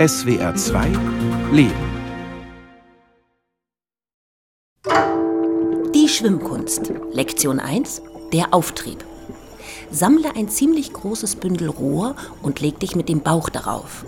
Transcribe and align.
SWR 0.00 0.54
2 0.54 0.92
Leben. 1.52 1.74
Die 5.94 6.08
Schwimmkunst. 6.08 6.90
Lektion 7.12 7.60
1. 7.60 8.00
Der 8.32 8.54
Auftrieb. 8.54 9.04
Sammle 9.90 10.34
ein 10.34 10.48
ziemlich 10.48 10.94
großes 10.94 11.36
Bündel 11.36 11.68
Rohr 11.68 12.16
und 12.40 12.62
leg 12.62 12.80
dich 12.80 12.96
mit 12.96 13.10
dem 13.10 13.20
Bauch 13.20 13.50
darauf. 13.50 14.06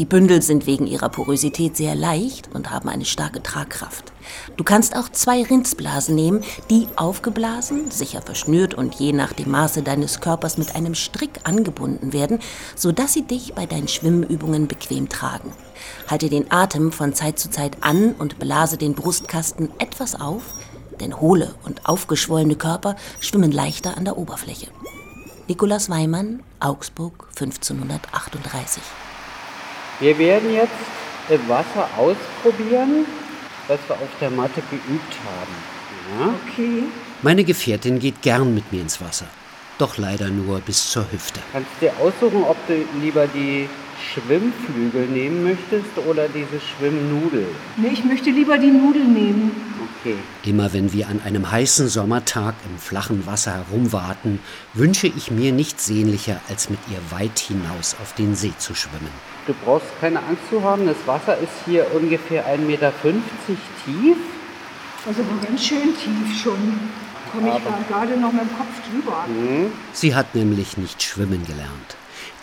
Die 0.00 0.06
Bündel 0.06 0.40
sind 0.40 0.64
wegen 0.64 0.86
ihrer 0.86 1.10
Porosität 1.10 1.76
sehr 1.76 1.94
leicht 1.94 2.48
und 2.54 2.70
haben 2.70 2.88
eine 2.88 3.04
starke 3.04 3.42
Tragkraft. 3.42 4.14
Du 4.56 4.64
kannst 4.64 4.96
auch 4.96 5.10
zwei 5.10 5.42
Rindsblasen 5.42 6.14
nehmen, 6.14 6.42
die 6.70 6.86
aufgeblasen, 6.96 7.90
sicher 7.90 8.22
verschnürt 8.22 8.72
und 8.72 8.94
je 8.94 9.12
nach 9.12 9.34
dem 9.34 9.50
Maße 9.50 9.82
deines 9.82 10.22
Körpers 10.22 10.56
mit 10.56 10.74
einem 10.74 10.94
Strick 10.94 11.40
angebunden 11.44 12.14
werden, 12.14 12.38
sodass 12.76 13.12
sie 13.12 13.26
dich 13.26 13.52
bei 13.52 13.66
deinen 13.66 13.88
Schwimmübungen 13.88 14.68
bequem 14.68 15.10
tragen. 15.10 15.52
Halte 16.06 16.30
den 16.30 16.50
Atem 16.50 16.92
von 16.92 17.12
Zeit 17.12 17.38
zu 17.38 17.50
Zeit 17.50 17.76
an 17.82 18.14
und 18.14 18.38
blase 18.38 18.78
den 18.78 18.94
Brustkasten 18.94 19.68
etwas 19.78 20.18
auf, 20.18 20.44
denn 20.98 21.20
hohle 21.20 21.54
und 21.66 21.86
aufgeschwollene 21.86 22.56
Körper 22.56 22.96
schwimmen 23.20 23.52
leichter 23.52 23.98
an 23.98 24.06
der 24.06 24.16
Oberfläche. 24.16 24.68
Nikolaus 25.46 25.90
Weimann, 25.90 26.42
Augsburg 26.58 27.28
1538. 27.38 28.82
Wir 30.00 30.18
werden 30.18 30.54
jetzt 30.54 30.72
im 31.28 31.46
Wasser 31.46 31.86
ausprobieren, 31.98 33.04
was 33.68 33.78
wir 33.86 33.96
auf 33.96 34.08
der 34.18 34.30
Matte 34.30 34.62
geübt 34.70 35.14
haben. 35.26 35.54
Ja? 36.18 36.34
Okay. 36.48 36.84
Meine 37.20 37.44
Gefährtin 37.44 37.98
geht 37.98 38.22
gern 38.22 38.54
mit 38.54 38.72
mir 38.72 38.80
ins 38.80 38.98
Wasser. 39.02 39.26
Doch 39.76 39.98
leider 39.98 40.28
nur 40.28 40.60
bis 40.60 40.90
zur 40.90 41.04
Hüfte. 41.12 41.40
Kannst 41.52 41.68
du 41.78 41.86
dir 41.86 41.92
aussuchen, 42.00 42.42
ob 42.44 42.56
du 42.66 42.82
lieber 43.00 43.26
die 43.26 43.68
Schwimmflügel 44.00 45.06
nehmen 45.06 45.44
möchtest 45.44 45.98
oder 46.08 46.28
diese 46.28 46.60
Schwimmnudel? 46.60 47.46
Nee, 47.76 47.90
ich 47.92 48.04
möchte 48.04 48.30
lieber 48.30 48.58
die 48.58 48.70
Nudel 48.70 49.04
nehmen. 49.04 49.50
Okay. 50.00 50.16
Immer 50.44 50.72
wenn 50.72 50.92
wir 50.92 51.08
an 51.08 51.20
einem 51.24 51.50
heißen 51.50 51.88
Sommertag 51.88 52.54
im 52.70 52.78
flachen 52.78 53.26
Wasser 53.26 53.52
herumwarten, 53.52 54.40
wünsche 54.72 55.06
ich 55.06 55.30
mir 55.30 55.52
nichts 55.52 55.86
sehnlicher, 55.86 56.40
als 56.48 56.70
mit 56.70 56.78
ihr 56.90 56.98
weit 57.18 57.38
hinaus 57.38 57.96
auf 58.00 58.14
den 58.14 58.34
See 58.34 58.52
zu 58.58 58.74
schwimmen. 58.74 59.10
Du 59.46 59.54
brauchst 59.64 59.88
keine 60.00 60.18
Angst 60.18 60.42
zu 60.48 60.62
haben, 60.62 60.86
das 60.86 60.96
Wasser 61.06 61.36
ist 61.38 61.52
hier 61.66 61.86
ungefähr 61.94 62.46
1,50 62.46 62.58
Meter 62.58 62.92
tief. 63.02 64.16
Also 65.06 65.22
ganz 65.44 65.64
schön 65.64 65.94
tief 65.96 66.42
schon. 66.42 66.80
Komme 67.32 67.48
ich 67.48 67.64
da 67.64 67.78
gerade 67.88 68.18
noch 68.18 68.32
mit 68.32 68.42
dem 68.42 68.56
Kopf 68.56 68.90
drüber. 68.90 69.24
Sie 69.92 70.14
hat 70.14 70.34
nämlich 70.34 70.76
nicht 70.76 71.02
schwimmen 71.02 71.46
gelernt. 71.46 71.96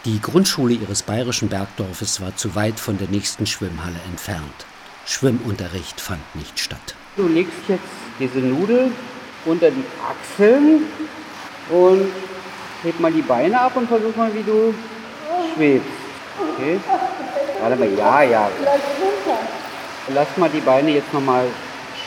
Die 0.07 0.21
Grundschule 0.21 0.73
ihres 0.73 1.03
bayerischen 1.03 1.49
Bergdorfes 1.49 2.21
war 2.21 2.33
zu 2.33 2.55
weit 2.55 2.79
von 2.79 2.97
der 2.97 3.09
nächsten 3.09 3.45
Schwimmhalle 3.45 3.99
entfernt. 4.07 4.65
Schwimmunterricht 5.05 5.99
fand 5.99 6.21
nicht 6.33 6.61
statt. 6.61 6.95
Du 7.17 7.27
legst 7.27 7.57
jetzt 7.67 7.83
diese 8.17 8.39
Nudel 8.39 8.89
unter 9.43 9.69
die 9.69 9.83
Achseln 10.09 10.83
und 11.69 12.05
heb 12.83 12.97
mal 13.01 13.11
die 13.11 13.21
Beine 13.21 13.59
ab 13.59 13.75
und 13.75 13.89
versuch 13.89 14.15
mal, 14.15 14.33
wie 14.33 14.43
du 14.43 14.73
schwebst. 15.53 15.89
Okay? 16.53 16.79
Warte 17.59 17.75
mal, 17.75 17.93
ja, 17.93 18.23
ja. 18.23 18.49
Lass 20.13 20.37
mal 20.37 20.49
die 20.49 20.61
Beine 20.61 20.91
jetzt 20.91 21.13
nochmal 21.13 21.47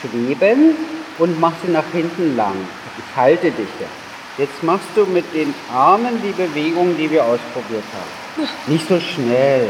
schweben 0.00 0.74
und 1.18 1.38
mach 1.38 1.52
sie 1.62 1.70
nach 1.70 1.92
hinten 1.92 2.34
lang. 2.34 2.56
Ich 2.96 3.14
halte 3.14 3.50
dich 3.50 3.68
jetzt. 3.78 3.99
Jetzt 4.38 4.62
machst 4.62 4.88
du 4.94 5.04
mit 5.06 5.24
den 5.34 5.54
Armen 5.72 6.20
die 6.22 6.32
Bewegung, 6.32 6.96
die 6.96 7.10
wir 7.10 7.24
ausprobiert 7.24 7.84
haben. 7.92 8.48
Nicht 8.66 8.88
so 8.88 8.98
schnell. 9.00 9.68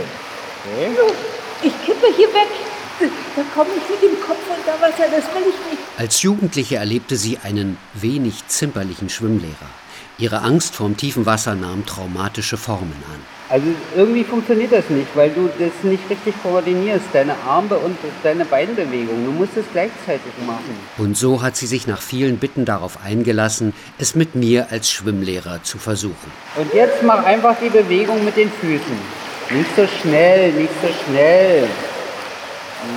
Okay? 0.64 0.90
Ich 1.62 1.72
kippe 1.84 2.06
hier 2.16 2.28
weg. 2.28 2.48
Da 3.34 3.42
komme 3.54 3.70
ich 3.76 3.88
mit 3.88 4.02
dem 4.02 4.20
Kopf 4.20 4.40
unter 4.48 4.80
Wasser, 4.80 5.10
das 5.10 5.24
will 5.34 5.48
ich 5.48 5.70
nicht. 5.70 5.82
Als 5.96 6.20
Jugendliche 6.20 6.76
erlebte 6.76 7.16
sie 7.16 7.38
einen 7.38 7.78
wenig 7.94 8.46
zimperlichen 8.46 9.08
Schwimmlehrer. 9.08 9.54
Ihre 10.20 10.42
Angst 10.42 10.74
vorm 10.74 10.98
tiefen 10.98 11.24
Wasser 11.24 11.54
nahm 11.54 11.86
traumatische 11.86 12.58
Formen 12.58 13.02
an. 13.10 13.20
Also 13.48 13.66
irgendwie 13.96 14.22
funktioniert 14.22 14.70
das 14.70 14.90
nicht, 14.90 15.08
weil 15.14 15.30
du 15.30 15.48
das 15.58 15.72
nicht 15.82 16.02
richtig 16.10 16.34
koordinierst, 16.42 17.06
deine 17.14 17.34
Arme 17.48 17.76
und 17.76 17.96
deine 18.22 18.44
Beinbewegung. 18.44 19.24
Du 19.24 19.32
musst 19.32 19.56
es 19.56 19.64
gleichzeitig 19.72 20.32
machen. 20.46 20.76
Und 20.98 21.16
so 21.16 21.40
hat 21.40 21.56
sie 21.56 21.66
sich 21.66 21.86
nach 21.86 22.02
vielen 22.02 22.36
Bitten 22.36 22.66
darauf 22.66 23.02
eingelassen, 23.02 23.72
es 23.98 24.14
mit 24.14 24.34
mir 24.34 24.66
als 24.70 24.90
Schwimmlehrer 24.90 25.62
zu 25.62 25.78
versuchen. 25.78 26.30
Und 26.54 26.72
jetzt 26.74 27.02
mach 27.02 27.24
einfach 27.24 27.56
die 27.60 27.70
Bewegung 27.70 28.22
mit 28.22 28.36
den 28.36 28.52
Füßen. 28.60 28.98
Nicht 29.50 29.74
so 29.74 29.86
schnell, 30.02 30.52
nicht 30.52 30.72
so 30.82 30.88
schnell. 31.06 31.66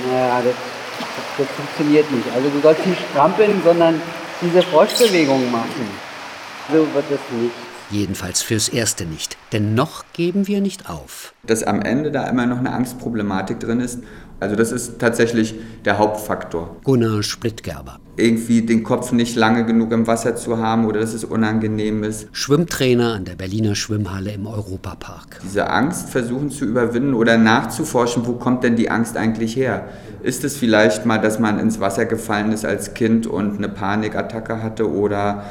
Naja, 0.06 0.42
das, 0.44 0.54
das 1.38 1.46
funktioniert 1.56 2.10
nicht. 2.12 2.26
Also 2.34 2.50
du 2.50 2.60
sollst 2.60 2.86
nicht 2.86 3.00
strampeln, 3.10 3.62
sondern 3.64 4.00
diese 4.42 4.60
Froschbewegung 4.60 5.50
machen. 5.50 6.03
So 6.68 6.78
wird 6.78 7.04
es 7.10 7.42
nicht. 7.42 7.52
Jedenfalls 7.90 8.40
fürs 8.42 8.68
Erste 8.70 9.04
nicht. 9.04 9.36
Denn 9.52 9.74
noch 9.74 10.04
geben 10.14 10.46
wir 10.46 10.60
nicht 10.60 10.88
auf. 10.88 11.34
dass 11.46 11.62
am 11.62 11.82
Ende 11.82 12.10
da 12.10 12.26
immer 12.28 12.46
noch 12.46 12.58
eine 12.58 12.72
Angstproblematik 12.72 13.60
drin 13.60 13.80
ist. 13.80 13.98
Also 14.40 14.56
das 14.56 14.72
ist 14.72 14.98
tatsächlich 14.98 15.54
der 15.84 15.98
Hauptfaktor. 15.98 16.76
Gunnar 16.84 17.22
Splittgerber, 17.22 17.98
Irgendwie 18.16 18.62
den 18.62 18.82
Kopf 18.82 19.12
nicht 19.12 19.36
lange 19.36 19.64
genug 19.66 19.92
im 19.92 20.06
Wasser 20.06 20.34
zu 20.36 20.58
haben 20.58 20.86
oder 20.86 21.00
dass 21.00 21.12
es 21.14 21.24
unangenehm 21.24 22.02
ist. 22.02 22.28
Schwimmtrainer 22.32 23.12
an 23.14 23.24
der 23.26 23.36
Berliner 23.36 23.74
Schwimmhalle 23.74 24.32
im 24.32 24.46
Europapark. 24.46 25.40
Diese 25.44 25.68
Angst 25.70 26.08
versuchen 26.08 26.50
zu 26.50 26.64
überwinden 26.64 27.14
oder 27.14 27.36
nachzuforschen, 27.38 28.26
wo 28.26 28.32
kommt 28.32 28.64
denn 28.64 28.76
die 28.76 28.90
Angst 28.90 29.16
eigentlich 29.16 29.54
her? 29.54 29.88
Ist 30.22 30.42
es 30.44 30.56
vielleicht 30.56 31.04
mal, 31.06 31.18
dass 31.18 31.38
man 31.38 31.58
ins 31.58 31.78
Wasser 31.80 32.06
gefallen 32.06 32.50
ist 32.52 32.64
als 32.64 32.94
Kind 32.94 33.26
und 33.26 33.58
eine 33.58 33.68
Panikattacke 33.68 34.62
hatte 34.62 34.90
oder 34.90 35.44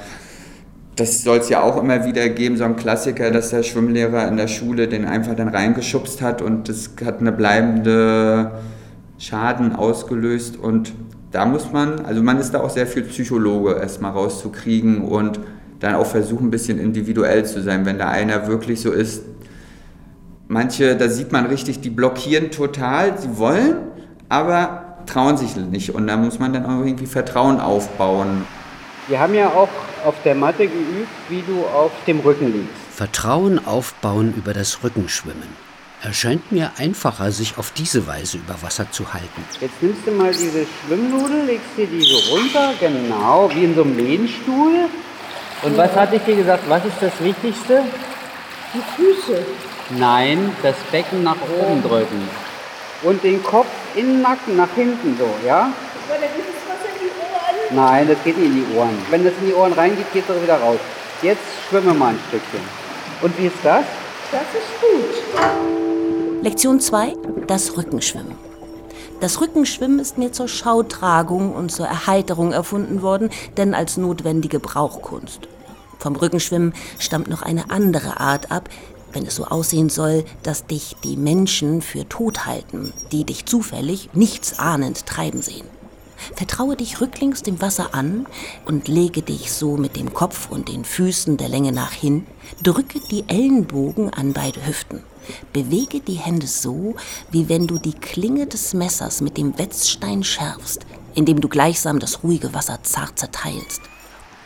das 0.96 1.24
soll 1.24 1.40
es 1.40 1.50
ja 1.50 1.62
auch 1.62 1.82
immer 1.82 2.06
wieder 2.06 2.30
geben, 2.30 2.58
so 2.58 2.66
ein 2.66 2.76
Klassiker, 2.76 3.32
dass 3.32 3.50
der 3.50 3.64
Schwimmlehrer 3.64 4.28
in 4.28 4.38
der 4.38 4.48
Schule 4.48 4.88
den 4.88 5.06
einfach 5.06 5.36
dann 5.36 5.48
reingeschubst 5.48 6.22
hat 6.22 6.42
und 6.42 6.70
das 6.70 6.92
hat 7.04 7.20
eine 7.20 7.32
bleibende 7.32 8.52
Schaden 9.18 9.76
ausgelöst 9.76 10.58
und 10.58 10.94
da 11.32 11.46
muss 11.46 11.72
man, 11.72 12.06
also 12.06 12.22
man 12.22 12.38
ist 12.38 12.54
da 12.54 12.62
auch 12.62 12.70
sehr 12.70 12.86
viel 12.86 13.04
Psychologe 13.04 13.74
erstmal 13.74 14.12
rauszukriegen 14.12 15.02
und 15.02 15.40
dann 15.80 15.96
auch 15.96 16.06
versuchen, 16.06 16.48
ein 16.48 16.52
bisschen 16.52 16.80
individuell 16.80 17.44
zu 17.44 17.62
sein, 17.62 17.86
wenn 17.88 17.98
da 17.98 18.10
einer 18.10 18.48
wirklich 18.48 18.82
so 18.82 18.92
ist. 18.92 19.24
Manche, 20.48 20.96
da 20.96 21.10
sieht 21.10 21.32
man 21.32 21.48
richtig, 21.48 21.82
die 21.82 21.90
blockieren 21.90 22.52
total, 22.52 23.18
sie 23.18 23.38
wollen, 23.38 23.78
aber 24.30 24.98
trauen 25.08 25.38
sich 25.38 25.56
nicht 25.56 25.96
und 25.96 26.06
da 26.06 26.18
muss 26.18 26.38
man 26.38 26.54
dann 26.54 26.66
auch 26.66 26.86
irgendwie 26.86 27.08
Vertrauen 27.08 27.60
aufbauen. 27.60 28.46
Wir 29.08 29.20
haben 29.20 29.34
ja 29.34 29.50
auch 29.50 29.70
auf 30.06 30.16
der 30.24 30.34
Matte 30.34 30.68
geübt, 30.68 31.10
wie 31.28 31.42
du 31.42 31.66
auf 31.66 31.92
dem 32.08 32.20
Rücken 32.22 32.54
liegst. 32.54 32.74
Vertrauen 32.90 33.66
aufbauen 33.66 34.34
über 34.38 34.54
das 34.54 34.84
Rückenschwimmen. 34.84 35.50
Erscheint 36.02 36.52
mir 36.52 36.72
einfacher, 36.78 37.32
sich 37.32 37.58
auf 37.58 37.72
diese 37.72 38.08
Weise 38.08 38.38
über 38.38 38.62
Wasser 38.62 38.92
zu 38.92 39.14
halten. 39.14 39.46
Jetzt 39.60 39.82
nimmst 39.82 40.06
du 40.06 40.12
mal 40.12 40.32
diese 40.32 40.66
Schwimmnudel, 40.66 41.46
legst 41.46 41.78
dir 41.78 41.88
die 41.88 42.02
so 42.02 42.36
runter, 42.36 42.74
genau, 42.80 43.50
wie 43.54 43.64
in 43.64 43.76
so 43.76 43.84
einem 43.84 43.98
Lehnstuhl. 43.98 44.90
Und 45.64 45.78
was 45.78 45.94
hatte 45.96 46.18
ich 46.18 46.22
dir 46.24 46.36
gesagt, 46.36 46.64
was 46.68 46.84
ist 46.86 46.98
das 47.02 47.14
Wichtigste? 47.22 47.84
Die 48.74 48.82
Füße. 48.96 49.46
Nein, 49.98 50.54
das 50.62 50.76
Becken 50.92 51.24
nach 51.24 51.38
oben 51.58 51.82
drücken. 51.84 52.28
Und 53.04 53.24
den 53.24 53.42
Kopf 53.44 53.68
in 53.96 54.08
den 54.08 54.22
Nacken 54.22 54.58
nach 54.58 54.74
hinten 54.76 55.18
so, 55.18 55.30
ja? 55.46 55.72
Weil 56.08 56.20
da 56.20 56.28
geht 56.28 56.46
das 56.48 56.64
Wasser 56.70 56.90
in 56.94 57.00
die 57.00 57.12
Ohren. 57.20 57.63
Nein, 57.76 58.08
das 58.08 58.24
geht 58.24 58.38
nicht 58.38 58.48
in 58.48 58.66
die 58.66 58.76
Ohren. 58.76 58.98
Wenn 59.10 59.24
das 59.24 59.34
in 59.40 59.48
die 59.48 59.54
Ohren 59.54 59.74
reingeht, 59.74 60.12
geht 60.14 60.24
es 60.30 60.36
auch 60.36 60.42
wieder 60.42 60.60
raus. 60.60 60.80
Jetzt 61.22 61.42
schwimmen 61.68 61.88
wir 61.88 61.94
mal 61.94 62.10
ein 62.10 62.20
Stückchen. 62.28 62.60
Und 63.22 63.38
wie 63.38 63.48
ist 63.48 63.56
das? 63.64 63.86
Das 64.32 64.42
ist 64.42 64.82
gut. 64.82 66.44
Lektion 66.44 66.80
2. 66.80 67.16
Das 67.48 67.76
Rückenschwimmen. 67.78 68.36
Das 69.22 69.40
Rückenschwimmen 69.42 70.00
ist 70.00 70.18
mir 70.18 70.32
zur 70.32 70.48
Schautragung 70.48 71.54
und 71.54 71.72
zur 71.72 71.88
Erheiterung 71.88 72.52
erfunden 72.52 73.02
worden, 73.02 73.30
denn 73.58 73.74
als 73.74 73.98
notwendige 73.98 74.60
Brauchkunst. 74.60 75.48
Vom 75.98 76.16
Rückenschwimmen 76.16 76.74
stammt 77.00 77.30
noch 77.30 77.42
eine 77.42 77.72
andere 77.72 78.20
Art 78.20 78.52
ab, 78.52 78.70
wenn 79.14 79.26
es 79.26 79.36
so 79.36 79.46
aussehen 79.46 79.90
soll, 79.90 80.26
dass 80.44 80.66
dich 80.66 80.98
die 81.04 81.16
Menschen 81.16 81.82
für 81.82 82.08
tot 82.10 82.46
halten, 82.46 82.92
die 83.12 83.24
dich 83.24 83.46
zufällig, 83.46 84.10
nichts 84.14 84.60
ahnend 84.60 85.06
treiben 85.06 85.42
sehen. 85.42 85.68
Vertraue 86.36 86.76
dich 86.76 87.02
rücklings 87.02 87.44
dem 87.44 87.62
Wasser 87.62 87.94
an 87.94 88.26
und 88.66 88.88
lege 88.88 89.22
dich 89.22 89.52
so 89.52 89.78
mit 89.78 89.96
dem 89.96 90.14
Kopf 90.14 90.50
und 90.50 90.70
den 90.70 90.86
Füßen 90.86 91.38
der 91.38 91.50
Länge 91.50 91.72
nach 91.72 91.92
hin. 91.92 92.26
Drücke 92.62 93.00
die 93.12 93.26
Ellenbogen 93.28 94.14
an 94.14 94.34
beide 94.34 94.66
Hüften. 94.66 95.02
Bewege 95.54 96.00
die 96.00 96.14
Hände 96.14 96.48
so, 96.48 96.96
wie 97.32 97.50
wenn 97.50 97.68
du 97.68 97.78
die 97.78 97.94
Klinge 97.94 98.48
des 98.48 98.74
Messers 98.74 99.22
mit 99.22 99.38
dem 99.38 99.58
Wetzstein 99.58 100.24
schärfst, 100.24 100.86
indem 101.16 101.40
du 101.40 101.48
gleichsam 101.48 102.00
das 102.00 102.24
ruhige 102.24 102.54
Wasser 102.54 102.80
zart 102.84 103.20
zerteilst. 103.20 103.82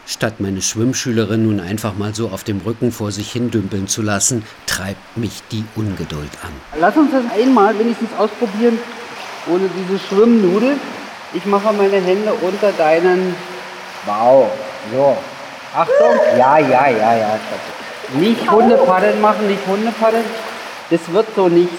Statt 0.05 0.39
meine 0.39 0.61
Schwimmschülerin 0.61 1.43
nun 1.43 1.59
einfach 1.59 1.97
mal 1.97 2.15
so 2.15 2.29
auf 2.29 2.45
dem 2.45 2.61
Rücken 2.61 2.93
vor 2.93 3.11
sich 3.11 3.29
hin 3.29 3.51
dümpeln 3.51 3.87
zu 3.87 4.01
lassen, 4.01 4.43
treibt 4.65 5.17
mich 5.17 5.41
die 5.51 5.65
Ungeduld 5.75 6.31
an. 6.43 6.79
Lass 6.79 6.95
uns 6.95 7.11
das 7.11 7.25
einmal 7.37 7.77
wenigstens 7.77 8.09
ausprobieren, 8.17 8.79
ohne 9.51 9.69
diese 9.77 9.99
Schwimmnudel. 9.99 10.77
Ich 11.33 11.45
mache 11.45 11.73
meine 11.73 11.97
Hände 11.97 12.33
unter 12.33 12.71
deinen 12.71 13.35
Bauch. 14.05 14.49
So. 14.91 15.17
Achtung. 15.75 16.15
Ja, 16.37 16.57
ja, 16.57 16.89
ja, 16.89 17.17
ja. 17.17 17.39
Nicht 18.13 18.49
Hundepaddeln 18.49 19.19
machen, 19.19 19.47
nicht 19.47 19.65
Hundepaddeln. 19.67 20.23
Das 20.89 21.01
wird 21.11 21.27
so 21.35 21.49
nichts. 21.49 21.75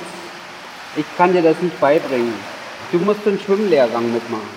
Ich 0.97 1.07
kann 1.17 1.33
dir 1.33 1.43
das 1.43 1.57
nicht 1.63 1.81
beibringen. 1.81 2.35
Du 2.93 2.99
musst 2.99 3.27
einen 3.27 3.41
Schwimmlehrgang 3.41 4.13
mitmachen. 4.13 4.49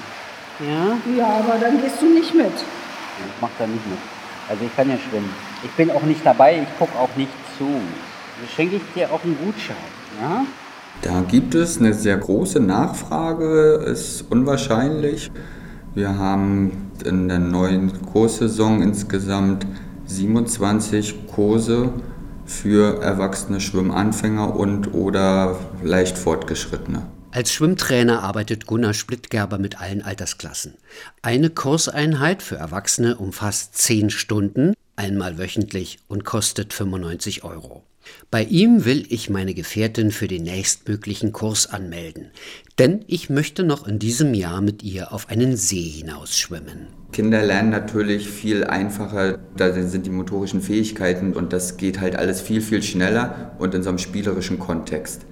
Ja? 0.60 0.98
Ja, 1.18 1.28
aber 1.40 1.58
dann 1.60 1.82
gehst 1.82 2.02
du 2.02 2.08
nicht 2.08 2.34
mit. 2.34 2.54
Ich 2.54 3.42
mach 3.42 3.50
da 3.58 3.68
nicht 3.68 3.86
mit. 3.88 4.00
Also 4.50 4.66
ich 4.66 4.76
kann 4.76 4.90
ja 4.90 4.98
schwimmen. 4.98 5.34
Ich 5.64 5.72
bin 5.72 5.92
auch 5.92 6.02
nicht 6.02 6.26
dabei, 6.26 6.62
ich 6.62 6.80
gucke 6.80 6.98
auch 7.00 7.16
nicht 7.16 7.32
zu. 7.58 7.70
Schenke 8.56 8.78
ich 8.78 8.82
dir 8.94 9.10
auch 9.12 9.24
einen 9.24 9.38
Gutschein. 9.38 9.76
Ja? 10.22 10.46
Da 11.02 11.22
gibt 11.22 11.56
es 11.56 11.80
eine 11.80 11.96
sehr 11.96 12.18
große 12.18 12.60
Nachfrage, 12.60 13.84
ist 13.92 14.26
unwahrscheinlich. 14.30 15.32
Wir 15.96 16.18
haben 16.18 16.92
in 17.04 17.28
der 17.28 17.40
neuen 17.40 18.06
Kurssaison 18.06 18.84
insgesamt 18.84 19.66
27 20.06 21.28
Kurse 21.28 21.90
für 22.46 23.02
erwachsene 23.02 23.60
Schwimmanfänger 23.60 24.56
und 24.56 24.94
oder 24.94 25.58
leicht 25.84 26.18
Fortgeschrittene. 26.18 27.02
Als 27.32 27.52
Schwimmtrainer 27.54 28.24
arbeitet 28.24 28.68
Gunnar 28.68 28.94
Splittgerber 28.94 29.58
mit 29.58 29.80
allen 29.82 30.02
Altersklassen. 30.02 30.76
Eine 31.22 31.50
Kurseinheit 31.50 32.44
für 32.44 32.58
Erwachsene 32.58 33.16
umfasst 33.16 33.78
zehn 33.78 34.10
Stunden, 34.10 34.74
einmal 35.02 35.40
wöchentlich 35.40 35.98
und 36.08 36.24
kostet 36.24 36.74
95 36.74 37.44
Euro. 37.44 37.84
Bei 38.30 38.44
ihm 38.44 38.86
will 38.86 39.06
ich 39.10 39.30
meine 39.30 39.54
Gefährtin 39.54 40.12
für 40.12 40.28
den 40.28 40.44
nächstmöglichen 40.44 41.32
Kurs 41.32 41.68
anmelden, 41.68 42.32
denn 42.78 43.04
ich 43.08 43.30
möchte 43.30 43.64
noch 43.64 43.88
in 43.88 43.98
diesem 43.98 44.34
Jahr 44.34 44.62
mit 44.62 44.84
ihr 44.84 45.12
auf 45.12 45.30
einen 45.30 45.58
See 45.58 45.82
hinausschwimmen. 45.82 46.88
Kinder 47.12 47.44
lernen 47.44 47.72
natürlich 47.72 48.30
viel 48.30 48.64
einfacher, 48.64 49.40
da 49.58 49.74
sind 49.74 50.06
die 50.06 50.12
motorischen 50.12 50.62
Fähigkeiten 50.62 51.34
und 51.34 51.52
das 51.52 51.78
geht 51.78 52.00
halt 52.00 52.16
alles 52.16 52.42
viel, 52.42 52.62
viel 52.62 52.84
schneller 52.84 53.56
und 53.60 53.74
in 53.74 53.84
so 53.84 53.90
einem 53.90 53.98
spielerischen 53.98 54.60
Kontext. 54.60 55.26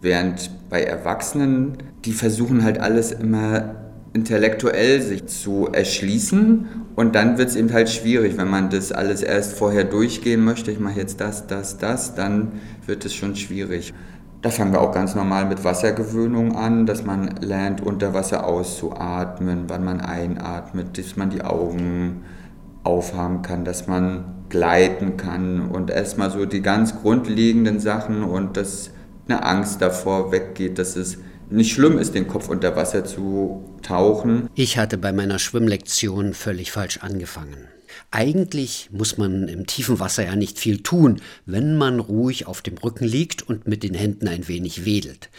Während 0.00 0.50
bei 0.70 0.82
Erwachsenen, 0.82 1.78
die 2.04 2.12
versuchen 2.12 2.62
halt 2.62 2.78
alles 2.78 3.10
immer 3.10 3.87
intellektuell 4.18 5.00
sich 5.00 5.26
zu 5.26 5.68
erschließen 5.72 6.66
und 6.96 7.14
dann 7.14 7.38
wird 7.38 7.50
es 7.50 7.56
eben 7.56 7.72
halt 7.72 7.88
schwierig, 7.88 8.36
wenn 8.36 8.50
man 8.50 8.68
das 8.68 8.90
alles 8.90 9.22
erst 9.22 9.56
vorher 9.56 9.84
durchgehen 9.84 10.44
möchte. 10.44 10.72
Ich 10.72 10.80
mache 10.80 10.98
jetzt 10.98 11.20
das, 11.20 11.46
das, 11.46 11.78
das, 11.78 12.16
dann 12.16 12.52
wird 12.84 13.04
es 13.04 13.14
schon 13.14 13.36
schwierig. 13.36 13.94
Da 14.42 14.50
fangen 14.50 14.72
wir 14.72 14.80
auch 14.80 14.92
ganz 14.92 15.14
normal 15.14 15.46
mit 15.46 15.62
Wassergewöhnung 15.62 16.56
an, 16.56 16.84
dass 16.86 17.04
man 17.04 17.36
lernt, 17.40 17.80
unter 17.80 18.12
Wasser 18.14 18.44
auszuatmen, 18.44 19.64
wann 19.68 19.84
man 19.84 20.00
einatmet, 20.00 20.98
dass 20.98 21.16
man 21.16 21.30
die 21.30 21.42
Augen 21.42 22.22
aufhaben 22.82 23.42
kann, 23.42 23.64
dass 23.64 23.86
man 23.86 24.24
gleiten 24.48 25.16
kann 25.16 25.68
und 25.68 25.90
erstmal 25.90 26.30
so 26.30 26.44
die 26.44 26.62
ganz 26.62 27.00
grundlegenden 27.02 27.78
Sachen 27.78 28.24
und 28.24 28.56
das 28.56 28.90
eine 29.28 29.44
Angst 29.44 29.80
davor 29.80 30.32
weggeht, 30.32 30.78
dass 30.78 30.96
es 30.96 31.18
nicht 31.50 31.72
schlimm 31.72 31.98
ist, 31.98 32.14
den 32.14 32.28
Kopf 32.28 32.48
unter 32.48 32.76
Wasser 32.76 33.04
zu 33.04 33.64
tauchen. 33.82 34.48
Ich 34.54 34.78
hatte 34.78 34.98
bei 34.98 35.12
meiner 35.12 35.38
Schwimmlektion 35.38 36.34
völlig 36.34 36.72
falsch 36.72 36.98
angefangen. 36.98 37.68
Eigentlich 38.10 38.90
muss 38.92 39.18
man 39.18 39.48
im 39.48 39.66
tiefen 39.66 40.00
Wasser 40.00 40.24
ja 40.24 40.36
nicht 40.36 40.58
viel 40.58 40.82
tun, 40.82 41.20
wenn 41.46 41.76
man 41.76 42.00
ruhig 42.00 42.46
auf 42.46 42.62
dem 42.62 42.78
Rücken 42.78 43.04
liegt 43.04 43.42
und 43.42 43.66
mit 43.66 43.82
den 43.82 43.94
Händen 43.94 44.28
ein 44.28 44.48
wenig 44.48 44.84
wedelt. 44.84 45.30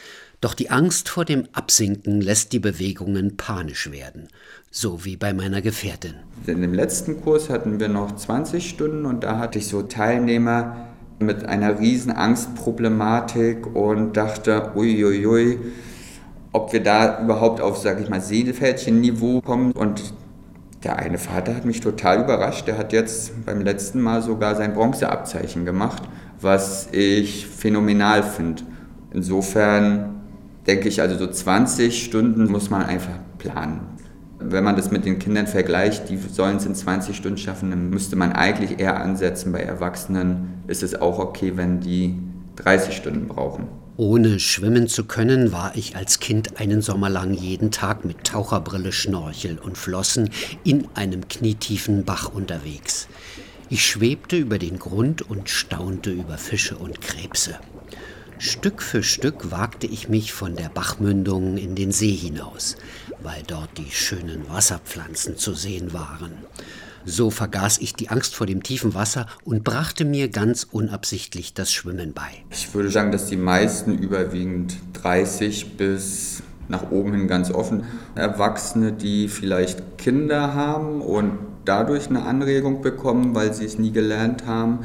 Doch 0.42 0.54
die 0.54 0.70
Angst 0.70 1.10
vor 1.10 1.26
dem 1.26 1.48
Absinken 1.52 2.22
lässt 2.22 2.54
die 2.54 2.60
Bewegungen 2.60 3.36
panisch 3.36 3.92
werden, 3.92 4.30
so 4.72 5.04
wie 5.04 5.18
bei 5.18 5.34
meiner 5.34 5.62
Gefährtin. 5.62 6.16
In 6.48 6.62
dem 6.62 6.74
letzten 6.74 7.22
Kurs 7.22 7.50
hatten 7.50 7.80
wir 7.80 7.90
noch 7.90 8.16
20 8.16 8.70
Stunden 8.70 9.06
und 9.06 9.24
da 9.26 9.38
hatte 9.38 9.60
ich 9.60 9.68
so 9.68 9.82
Teilnehmer, 9.84 10.90
mit 11.20 11.46
einer 11.46 11.80
riesen 11.80 12.12
Angstproblematik 12.12 13.76
und 13.76 14.16
dachte, 14.16 14.72
uiuiui, 14.76 15.60
ob 16.52 16.74
wir 16.74 16.82
da 16.82 17.22
überhaupt 17.22 17.62
auf, 17.62 17.78
sag 17.78 18.02
ich 18.02 18.10
mal, 18.10 18.22
Seelfältchen-Niveau 18.22 19.42
kommen. 19.42 19.72
Und 19.72 20.14
der 20.84 20.98
eine 20.98 21.18
Vater 21.18 21.56
hat 21.56 21.66
mich 21.66 21.82
total 21.82 22.24
überrascht. 22.24 22.68
Der 22.68 22.78
hat 22.78 22.94
jetzt 22.94 23.46
beim 23.46 23.62
letzten 23.62 24.02
Mal 24.02 24.22
sogar 24.22 24.56
sein 24.56 24.74
Bronzeabzeichen 24.74 25.66
gemacht, 25.66 26.04
was 26.42 26.90
ich 26.92 27.48
phänomenal 27.48 28.24
finde. 28.24 28.64
Insofern 29.12 30.22
denke 30.68 30.88
ich, 30.88 31.02
also 31.02 31.18
so 31.18 31.28
20 31.28 32.04
Stunden 32.04 32.52
muss 32.52 32.70
man 32.70 32.84
einfach 32.84 33.18
planen. 33.38 33.82
Wenn 34.40 34.64
man 34.64 34.78
das 34.78 34.90
mit 34.90 35.04
den 35.04 35.20
Kindern 35.20 35.48
vergleicht, 35.48 36.10
die 36.10 36.18
sollen 36.18 36.58
es 36.58 36.66
in 36.66 36.74
20 36.74 37.16
Stunden 37.16 37.38
schaffen, 37.38 37.72
dann 37.72 37.90
müsste 37.90 38.16
man 38.16 38.32
eigentlich 38.32 38.80
eher 38.80 39.02
ansetzen. 39.02 39.52
Bei 39.52 39.60
Erwachsenen 39.60 40.62
ist 40.68 40.82
es 40.82 41.00
auch 41.00 41.20
okay, 41.20 41.54
wenn 41.56 41.82
die 41.82 42.18
30 42.56 42.96
Stunden 42.96 43.28
brauchen. 43.28 43.68
Ohne 44.00 44.40
schwimmen 44.40 44.88
zu 44.88 45.04
können, 45.04 45.52
war 45.52 45.76
ich 45.76 45.98
als 45.98 46.22
Kind 46.22 46.58
einen 46.58 46.82
Sommer 46.82 47.10
lang 47.10 47.34
jeden 47.34 47.70
Tag 47.70 48.06
mit 48.06 48.24
Taucherbrille, 48.24 48.94
Schnorchel 48.94 49.60
und 49.60 49.78
Flossen 49.78 50.30
in 50.64 50.88
einem 50.94 51.28
knietiefen 51.28 52.06
Bach 52.06 52.30
unterwegs. 52.34 53.10
Ich 53.70 53.86
schwebte 53.86 54.38
über 54.38 54.58
den 54.58 54.80
Grund 54.80 55.22
und 55.22 55.50
staunte 55.50 56.12
über 56.12 56.38
Fische 56.38 56.78
und 56.78 57.02
Krebse. 57.02 57.60
Stück 58.38 58.82
für 58.82 59.04
Stück 59.04 59.52
wagte 59.52 59.86
ich 59.86 60.08
mich 60.08 60.32
von 60.32 60.56
der 60.56 60.70
Bachmündung 60.70 61.58
in 61.58 61.76
den 61.76 61.92
See 61.92 62.16
hinaus, 62.16 62.78
weil 63.22 63.44
dort 63.48 63.78
die 63.78 63.92
schönen 63.92 64.48
Wasserpflanzen 64.48 65.36
zu 65.36 65.54
sehen 65.54 65.92
waren. 65.92 66.32
So 67.06 67.30
vergaß 67.30 67.80
ich 67.80 67.94
die 67.94 68.10
Angst 68.10 68.36
vor 68.36 68.48
dem 68.48 68.64
tiefen 68.64 68.94
Wasser 68.94 69.26
und 69.44 69.64
brachte 69.64 70.06
mir 70.06 70.30
ganz 70.30 70.68
unabsichtlich 70.70 71.54
das 71.54 71.72
Schwimmen 71.72 72.14
bei. 72.14 72.30
Ich 72.52 72.74
würde 72.74 72.90
sagen, 72.90 73.12
dass 73.12 73.28
die 73.28 73.38
meisten 73.38 73.98
überwiegend 73.98 74.78
30 74.94 75.78
bis 75.78 76.44
nach 76.68 76.92
oben 76.92 77.14
hin 77.14 77.28
ganz 77.28 77.52
offen. 77.52 77.84
Erwachsene, 78.16 78.92
die 78.94 79.28
vielleicht 79.28 79.98
Kinder 79.98 80.54
haben 80.54 81.02
und 81.02 81.32
dadurch 81.66 82.10
eine 82.10 82.24
Anregung 82.24 82.82
bekommen, 82.82 83.36
weil 83.36 83.54
sie 83.54 83.66
es 83.66 83.80
nie 83.80 83.92
gelernt 83.92 84.46
haben. 84.46 84.80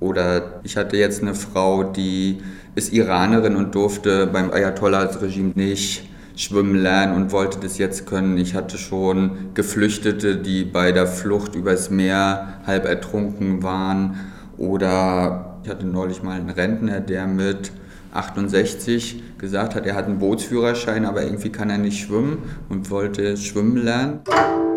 Oder 0.00 0.60
ich 0.62 0.76
hatte 0.76 0.96
jetzt 0.96 1.22
eine 1.22 1.34
Frau, 1.34 1.84
die 1.84 2.38
ist 2.74 2.92
Iranerin 2.92 3.56
und 3.56 3.74
durfte 3.74 4.26
beim 4.26 4.50
Ayatollah-Regime 4.50 5.52
nicht 5.54 6.09
schwimmen 6.40 6.74
lernen 6.74 7.14
und 7.14 7.32
wollte 7.32 7.58
das 7.60 7.76
jetzt 7.76 8.06
können. 8.06 8.38
Ich 8.38 8.54
hatte 8.54 8.78
schon 8.78 9.52
Geflüchtete, 9.54 10.36
die 10.36 10.64
bei 10.64 10.90
der 10.90 11.06
Flucht 11.06 11.54
übers 11.54 11.90
Meer 11.90 12.60
halb 12.66 12.86
ertrunken 12.86 13.62
waren. 13.62 14.16
Oder 14.56 15.58
ich 15.62 15.70
hatte 15.70 15.86
neulich 15.86 16.22
mal 16.22 16.40
einen 16.40 16.50
Rentner, 16.50 17.00
der 17.00 17.26
mit 17.26 17.72
68 18.12 19.38
gesagt 19.38 19.74
hat, 19.74 19.86
er 19.86 19.94
hat 19.94 20.06
einen 20.06 20.18
Bootsführerschein, 20.18 21.04
aber 21.04 21.22
irgendwie 21.22 21.50
kann 21.50 21.70
er 21.70 21.78
nicht 21.78 22.04
schwimmen 22.04 22.38
und 22.68 22.90
wollte 22.90 23.36
schwimmen 23.36 23.76
lernen. 23.76 24.20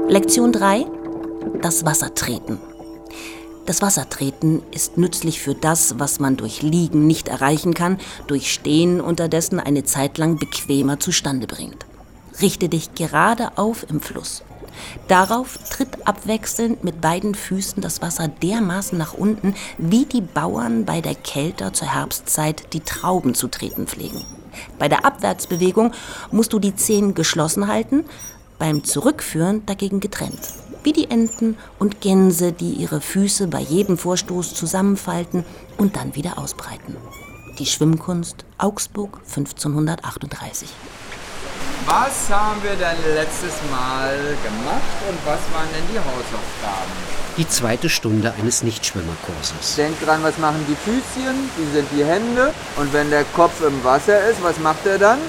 Lektion 0.10 0.51
3. 0.51 0.86
Das 1.62 1.86
Wasser 1.86 2.13
treten. 2.13 2.58
Das 3.65 3.82
Wassertreten 3.82 4.62
ist 4.72 4.98
nützlich 4.98 5.39
für 5.39 5.55
das, 5.55 5.98
was 5.98 6.20
man 6.20 6.36
durch 6.36 6.62
Liegen 6.62 7.08
nicht 7.08 7.29
erreichen 7.29 7.74
kann, 7.74 7.98
durch 8.27 8.51
Stehen 8.51 9.00
unterdessen 9.00 9.60
eine 9.60 9.86
Zeit 9.86 10.17
lang 10.17 10.38
bequemer 10.38 11.00
zustande 11.00 11.48
bringt. 11.48 11.86
Richte 12.41 12.67
dich 12.67 12.93
gerade 12.93 13.58
auf 13.58 13.86
im 13.89 14.01
Fluss. 14.01 14.43
Darauf 15.08 15.58
tritt 15.70 16.05
abwechselnd 16.05 16.84
mit 16.84 17.00
beiden 17.00 17.36
Füßen 17.36 17.82
das 17.82 18.01
Wasser 18.01 18.27
dermaßen 18.27 18.98
nach 18.98 19.13
unten, 19.13 19.55
wie 19.77 20.05
die 20.05 20.22
Bauern 20.22 20.84
bei 20.84 21.00
der 21.00 21.15
Kälte 21.15 21.72
zur 21.72 21.93
Herbstzeit 21.93 22.74
die 22.74 22.82
Trauben 22.82 23.34
zu 23.34 23.48
treten 23.48 23.88
pflegen. 23.88 24.25
Bei 24.77 24.89
der 24.89 25.05
Abwärtsbewegung 25.05 25.93
musst 26.32 26.51
du 26.51 26.60
die 26.60 26.75
Zehen 26.75 27.13
geschlossen 27.13 27.67
halten, 27.67 28.03
beim 28.60 28.84
Zurückführen 28.84 29.65
dagegen 29.65 30.01
getrennt 30.01 30.62
wie 30.84 30.94
die 30.94 31.10
Enten 31.10 31.58
und 31.80 32.02
Gänse, 32.02 32.52
die 32.52 32.74
ihre 32.74 33.02
Füße 33.02 33.48
bei 33.48 33.60
jedem 33.60 33.98
Vorstoß 33.98 34.54
zusammenfalten 34.54 35.46
und 35.78 35.96
dann 35.96 36.16
wieder 36.16 36.38
ausbreiten. 36.38 36.96
Die 37.60 37.66
Schwimmkunst 37.66 38.46
Augsburg 38.58 39.20
1538. 39.28 40.70
Was 41.86 42.30
haben 42.30 42.63
wir 42.63 42.72
denn 42.72 43.16
letztes 43.16 43.54
Mal 43.70 44.16
gemacht 44.42 44.98
und 45.10 45.18
was 45.25 45.40
waren 45.54 45.68
denn 45.74 45.84
die 45.92 46.00
Hausaufgaben? 46.00 46.92
Die 47.38 47.48
zweite 47.48 47.90
Stunde 47.90 48.34
eines 48.40 48.63
Nichtschwimmerkurses. 48.63 49.75
Denk 49.75 50.00
dran, 50.02 50.24
was 50.24 50.38
machen 50.38 50.66
die 50.68 50.75
Füßchen? 50.75 51.36
Die 51.58 51.75
sind 51.75 51.88
die 51.92 52.06
Hände. 52.06 52.54
Und 52.78 52.94
wenn 52.94 53.10
der 53.10 53.25
Kopf 53.36 53.62
im 53.66 53.84
Wasser 53.84 54.30
ist, 54.30 54.42
was 54.44 54.60
macht 54.60 54.86
er 54.86 54.98
dann? 54.98 55.20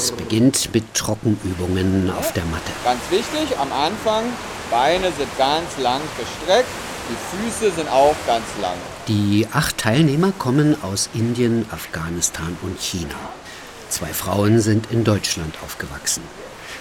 Es 0.00 0.12
beginnt 0.12 0.72
mit 0.72 0.94
Trockenübungen 0.94 2.10
auf 2.10 2.32
der 2.32 2.46
Matte. 2.46 2.72
Ganz 2.84 3.02
wichtig, 3.10 3.58
am 3.58 3.70
Anfang, 3.70 4.24
Beine 4.70 5.12
sind 5.12 5.28
ganz 5.36 5.76
lang 5.76 6.00
gestreckt, 6.18 6.70
die 7.10 7.36
Füße 7.36 7.70
sind 7.76 7.86
auch 7.90 8.14
ganz 8.26 8.46
lang. 8.62 8.78
Die 9.08 9.46
acht 9.52 9.76
Teilnehmer 9.76 10.32
kommen 10.32 10.74
aus 10.82 11.10
Indien, 11.12 11.66
Afghanistan 11.70 12.56
und 12.62 12.80
China. 12.80 13.14
Zwei 13.90 14.14
Frauen 14.14 14.62
sind 14.62 14.90
in 14.90 15.04
Deutschland 15.04 15.54
aufgewachsen. 15.62 16.22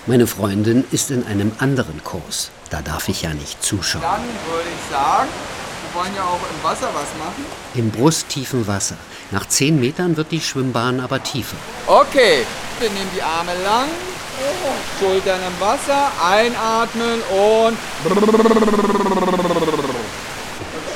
Meine 0.05 0.25
Freundin 0.25 0.85
ist 0.91 1.11
in 1.11 1.27
einem 1.27 1.51
anderen 1.59 2.01
Kurs. 2.05 2.51
Da 2.69 2.81
darf 2.81 3.09
ich 3.09 3.23
ja 3.23 3.33
nicht 3.33 3.61
zuschauen. 3.61 4.01
Dann 4.01 4.21
würde 4.49 4.69
ich 4.69 4.89
sagen, 4.89 5.27
wir 5.91 6.01
wollen 6.01 6.15
ja 6.15 6.23
auch 6.23 6.39
im 6.39 6.63
Wasser 6.63 6.87
was 6.93 7.09
machen. 7.19 7.43
Im 7.75 7.91
brusttiefen 7.91 8.65
Wasser. 8.65 8.95
Nach 9.31 9.47
zehn 9.47 9.79
Metern 9.79 10.17
wird 10.17 10.31
die 10.31 10.41
Schwimmbahn 10.41 10.99
aber 10.99 11.21
tiefer. 11.21 11.55
Okay, 11.85 12.45
wir 12.79 12.89
nehmen 12.89 13.11
die 13.15 13.21
Arme 13.21 13.51
lang, 13.63 13.87
Schultern 14.99 15.39
im 15.45 15.61
Wasser, 15.61 16.11
einatmen 16.23 17.21
und. 17.29 17.77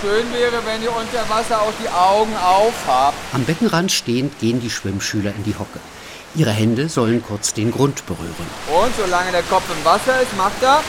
Schön 0.01 0.33
wäre, 0.33 0.65
wenn 0.65 0.81
ihr 0.81 0.95
unter 0.95 1.29
Wasser 1.29 1.61
auch 1.61 1.73
die 1.81 1.89
Augen 1.89 2.35
aufhabt. 2.35 3.15
Am 3.33 3.43
Beckenrand 3.45 3.91
stehend 3.91 4.39
gehen 4.39 4.59
die 4.59 4.69
Schwimmschüler 4.69 5.33
in 5.35 5.43
die 5.43 5.53
Hocke. 5.53 5.79
Ihre 6.35 6.51
Hände 6.51 6.89
sollen 6.89 7.23
kurz 7.23 7.53
den 7.53 7.71
Grund 7.71 8.05
berühren. 8.07 8.33
Und 8.67 8.91
solange 8.97 9.31
der 9.31 9.43
Kopf 9.43 9.65
im 9.69 9.85
Wasser 9.85 10.21
ist, 10.21 10.35
macht 10.35 10.63
er. 10.63 10.81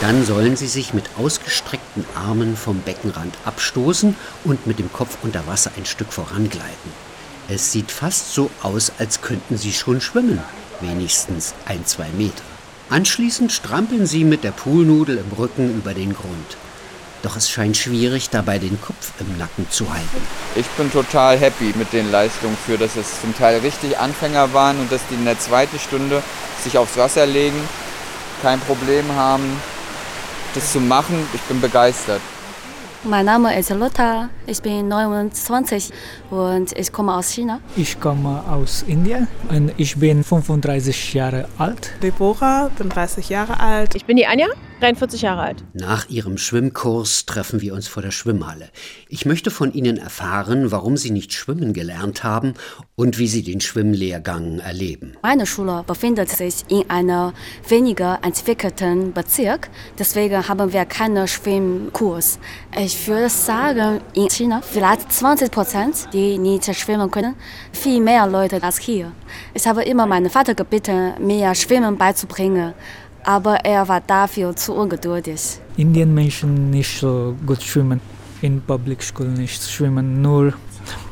Dann 0.00 0.24
sollen 0.24 0.56
sie 0.56 0.66
sich 0.66 0.94
mit 0.94 1.04
ausgestreckten 1.18 2.04
Armen 2.14 2.56
vom 2.56 2.80
Beckenrand 2.80 3.34
abstoßen 3.44 4.16
und 4.44 4.66
mit 4.66 4.78
dem 4.78 4.92
Kopf 4.92 5.18
unter 5.22 5.46
Wasser 5.46 5.72
ein 5.76 5.84
Stück 5.84 6.12
vorangleiten. 6.12 6.92
Es 7.48 7.70
sieht 7.72 7.90
fast 7.90 8.32
so 8.32 8.50
aus, 8.62 8.92
als 8.98 9.20
könnten 9.20 9.58
sie 9.58 9.72
schon 9.72 10.00
schwimmen, 10.00 10.42
wenigstens 10.80 11.54
ein, 11.66 11.84
zwei 11.84 12.08
Meter. 12.16 12.42
Anschließend 12.88 13.52
strampeln 13.52 14.06
sie 14.06 14.24
mit 14.24 14.42
der 14.42 14.52
Poolnudel 14.52 15.18
im 15.18 15.36
Rücken 15.36 15.76
über 15.76 15.92
den 15.92 16.14
Grund. 16.14 16.56
Doch 17.24 17.36
es 17.36 17.48
scheint 17.48 17.74
schwierig, 17.74 18.28
dabei 18.28 18.58
den 18.58 18.78
Kopf 18.82 19.12
im 19.18 19.38
Nacken 19.38 19.66
zu 19.70 19.88
halten. 19.90 20.20
Ich 20.56 20.66
bin 20.76 20.92
total 20.92 21.38
happy 21.38 21.72
mit 21.74 21.90
den 21.94 22.10
Leistungen 22.10 22.54
für, 22.66 22.76
dass 22.76 22.96
es 22.96 23.22
zum 23.22 23.34
Teil 23.34 23.60
richtig 23.60 23.98
Anfänger 23.98 24.52
waren 24.52 24.78
und 24.78 24.92
dass 24.92 25.00
die 25.08 25.14
in 25.14 25.24
der 25.24 25.38
zweiten 25.38 25.78
Stunde 25.78 26.22
sich 26.62 26.76
aufs 26.76 26.98
Wasser 26.98 27.24
legen, 27.24 27.56
kein 28.42 28.60
Problem 28.60 29.10
haben, 29.16 29.58
das 30.54 30.72
zu 30.72 30.80
machen. 30.80 31.26
Ich 31.32 31.40
bin 31.42 31.62
begeistert. 31.62 32.20
Mein 33.04 33.24
Name 33.24 33.58
ist 33.58 33.70
Lotta, 33.70 34.28
ich 34.46 34.60
bin 34.60 34.88
29 34.88 35.90
und 36.30 36.72
ich 36.76 36.92
komme 36.92 37.14
aus 37.14 37.30
China. 37.30 37.60
Ich 37.76 38.00
komme 38.00 38.42
aus 38.50 38.82
Indien 38.86 39.28
und 39.48 39.72
ich 39.78 39.96
bin 39.96 40.24
35 40.24 41.14
Jahre 41.14 41.48
alt. 41.56 41.90
Deborah, 42.02 42.70
bin 42.76 42.90
30 42.90 43.30
Jahre 43.30 43.60
alt. 43.60 43.94
Ich 43.94 44.04
bin 44.04 44.16
die 44.16 44.26
Anja, 44.26 44.46
43 44.80 45.22
Jahre 45.22 45.42
alt. 45.42 45.64
Nach 45.72 46.08
ihrem 46.08 46.36
Schwimmkurs 46.36 47.26
treffen 47.26 47.60
wir 47.60 47.74
uns 47.74 47.88
vor 47.88 48.02
der 48.02 48.10
Schwimmhalle. 48.10 48.68
Ich 49.08 49.24
möchte 49.24 49.50
von 49.50 49.72
Ihnen 49.72 49.96
erfahren, 49.96 50.70
warum 50.70 50.96
Sie 50.96 51.10
nicht 51.10 51.32
schwimmen 51.32 51.72
gelernt 51.72 52.24
haben 52.24 52.54
und 52.96 53.18
wie 53.18 53.28
Sie 53.28 53.42
den 53.42 53.60
Schwimmlehrgang 53.60 54.58
erleben. 54.58 55.16
Meine 55.22 55.46
Schule 55.46 55.84
befindet 55.86 56.28
sich 56.28 56.64
in 56.68 56.88
einem 56.90 57.32
weniger 57.68 58.18
entwickelten 58.22 59.12
Bezirk, 59.12 59.70
deswegen 59.98 60.46
haben 60.48 60.72
wir 60.72 60.84
keinen 60.84 61.26
Schwimmkurs. 61.28 62.38
Ich 62.76 63.06
würde 63.08 63.28
sagen, 63.28 64.00
in 64.14 64.28
China 64.28 64.60
vielleicht 64.60 65.10
20 65.12 65.50
Prozent, 65.50 66.08
die 66.12 66.38
nicht 66.38 66.74
schwimmen 66.74 67.10
können, 67.10 67.36
viel 67.72 68.00
mehr 68.00 68.26
Leute 68.26 68.62
als 68.62 68.78
hier. 68.78 69.12
Ich 69.54 69.66
habe 69.66 69.84
immer 69.84 70.06
meinen 70.06 70.30
Vater 70.30 70.54
gebeten, 70.54 71.14
mir 71.20 71.54
Schwimmen 71.54 71.96
beizubringen 71.96 72.74
aber 73.24 73.64
er 73.64 73.88
war 73.88 74.00
dafür 74.00 74.54
zu 74.54 74.74
ungeduldig. 74.74 75.58
Indienmenschen 75.76 76.70
nicht 76.70 77.00
so 77.00 77.34
gut 77.46 77.62
schwimmen. 77.62 78.00
In 78.42 78.60
Public 78.60 79.02
School 79.02 79.28
nicht 79.28 79.62
schwimmen, 79.62 80.20
nur 80.20 80.52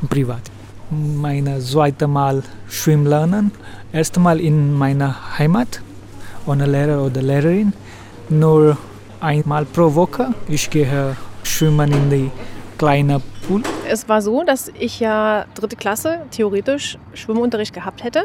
privat. 0.08 0.42
Meine 0.90 1.58
zweite 1.60 2.06
Mal 2.06 2.42
schwimmen 2.68 3.06
lernen. 3.06 3.50
Erste 3.92 4.20
Mal 4.20 4.38
in 4.40 4.74
meiner 4.74 5.38
Heimat, 5.38 5.80
ohne 6.46 6.66
Lehrer 6.66 7.02
oder 7.02 7.22
Lehrerin. 7.22 7.72
Nur 8.28 8.76
einmal 9.20 9.64
pro 9.64 9.94
Woche. 9.94 10.34
Ich 10.48 10.68
gehe 10.68 11.16
schwimmen 11.42 11.92
in 11.92 12.10
die 12.10 12.30
kleine 12.76 13.22
Pool. 13.46 13.62
Es 13.88 14.08
war 14.08 14.20
so, 14.20 14.44
dass 14.44 14.70
ich 14.78 15.00
ja 15.00 15.46
dritte 15.54 15.76
Klasse 15.76 16.22
theoretisch 16.30 16.98
Schwimmunterricht 17.14 17.72
gehabt 17.72 18.04
hätte. 18.04 18.24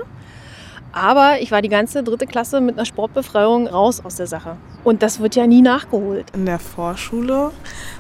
Aber 0.98 1.40
ich 1.42 1.52
war 1.52 1.62
die 1.62 1.70
ganze 1.70 2.02
dritte 2.02 2.26
Klasse 2.26 2.60
mit 2.60 2.76
einer 2.76 2.86
Sportbefreiung 2.86 3.68
raus 3.68 4.02
aus 4.04 4.16
der 4.16 4.26
Sache. 4.26 4.58
Und 4.84 5.04
das 5.04 5.20
wird 5.20 5.36
ja 5.36 5.46
nie 5.46 5.62
nachgeholt. 5.62 6.26
In 6.34 6.48
der 6.48 6.58
Vorschule 6.58 7.52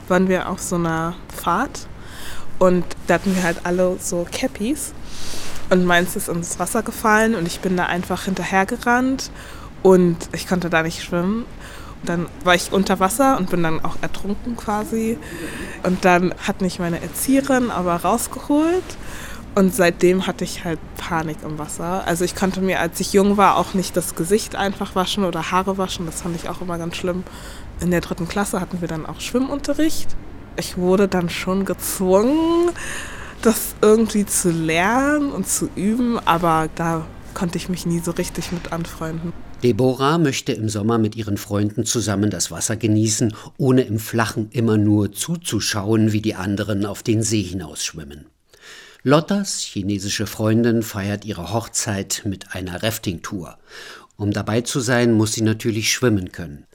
waren 0.07 0.27
wir 0.27 0.49
auf 0.49 0.59
so 0.59 0.77
einer 0.77 1.13
Fahrt 1.31 1.85
und 2.57 2.83
da 3.05 3.15
hatten 3.15 3.35
wir 3.35 3.43
halt 3.43 3.59
alle 3.65 3.97
so 3.99 4.25
Cappies. 4.31 4.93
Und 5.69 5.85
meins 5.85 6.15
ist 6.15 6.27
ins 6.27 6.57
Wasser 6.57 6.81
gefallen 6.81 7.35
und 7.35 7.45
ich 7.45 7.59
bin 7.59 7.77
da 7.77 7.85
einfach 7.85 8.23
hinterhergerannt 8.23 9.29
und 9.83 10.17
ich 10.33 10.47
konnte 10.47 10.71
da 10.71 10.81
nicht 10.81 11.03
schwimmen. 11.03 11.45
Dann 12.03 12.25
war 12.43 12.55
ich 12.55 12.71
unter 12.71 12.99
Wasser 12.99 13.37
und 13.37 13.51
bin 13.51 13.61
dann 13.61 13.85
auch 13.85 13.97
ertrunken 14.01 14.57
quasi. 14.57 15.19
Und 15.83 16.03
dann 16.03 16.33
hat 16.47 16.61
mich 16.61 16.79
meine 16.79 16.99
Erzieherin 16.99 17.69
aber 17.69 17.97
rausgeholt 17.97 18.97
und 19.57 19.73
seitdem 19.73 20.27
hatte 20.27 20.43
ich 20.43 20.65
halt 20.65 20.77
Panik 20.97 21.37
im 21.43 21.57
Wasser. 21.57 22.05
Also 22.05 22.23
ich 22.23 22.35
konnte 22.35 22.61
mir, 22.61 22.79
als 22.79 22.99
ich 22.99 23.13
jung 23.13 23.37
war, 23.37 23.57
auch 23.57 23.73
nicht 23.73 23.97
das 23.97 24.13
Gesicht 24.13 24.55
einfach 24.55 24.93
waschen 24.93 25.25
oder 25.25 25.49
Haare 25.49 25.79
waschen. 25.79 26.05
Das 26.05 26.21
fand 26.21 26.35
ich 26.35 26.47
auch 26.47 26.61
immer 26.61 26.77
ganz 26.77 26.95
schlimm. 26.95 27.23
In 27.81 27.89
der 27.89 28.01
dritten 28.01 28.27
Klasse 28.27 28.61
hatten 28.61 28.81
wir 28.81 28.87
dann 28.87 29.07
auch 29.07 29.19
Schwimmunterricht. 29.19 30.09
Ich 30.57 30.77
wurde 30.77 31.07
dann 31.07 31.31
schon 31.31 31.65
gezwungen, 31.65 32.69
das 33.41 33.73
irgendwie 33.81 34.27
zu 34.27 34.51
lernen 34.51 35.31
und 35.31 35.47
zu 35.47 35.69
üben, 35.75 36.19
aber 36.19 36.69
da 36.75 37.07
konnte 37.33 37.57
ich 37.57 37.67
mich 37.67 37.87
nie 37.87 37.99
so 37.99 38.11
richtig 38.11 38.51
mit 38.51 38.71
anfreunden. 38.71 39.33
Deborah 39.63 40.19
möchte 40.19 40.51
im 40.51 40.69
Sommer 40.69 40.99
mit 40.99 41.15
ihren 41.15 41.37
Freunden 41.37 41.83
zusammen 41.83 42.29
das 42.29 42.51
Wasser 42.51 42.75
genießen, 42.75 43.33
ohne 43.57 43.81
im 43.81 43.97
Flachen 43.97 44.49
immer 44.51 44.77
nur 44.77 45.13
zuzuschauen, 45.13 46.11
wie 46.11 46.21
die 46.21 46.35
anderen 46.35 46.85
auf 46.85 47.01
den 47.01 47.23
See 47.23 47.41
hinausschwimmen. 47.41 48.27
Lottas 49.07 49.61
chinesische 49.61 50.27
Freundin 50.27 50.83
feiert 50.83 51.23
ihre 51.23 51.53
Hochzeit 51.53 52.23
mit 52.25 52.53
einer 52.53 52.83
Rafting-Tour. 52.83 53.57
Um 54.17 54.31
dabei 54.31 54.59
zu 54.59 54.81
sein, 54.81 55.13
muss 55.13 55.31
sie 55.31 55.43
natürlich 55.43 55.93
schwimmen 55.93 56.33
können. 56.33 56.65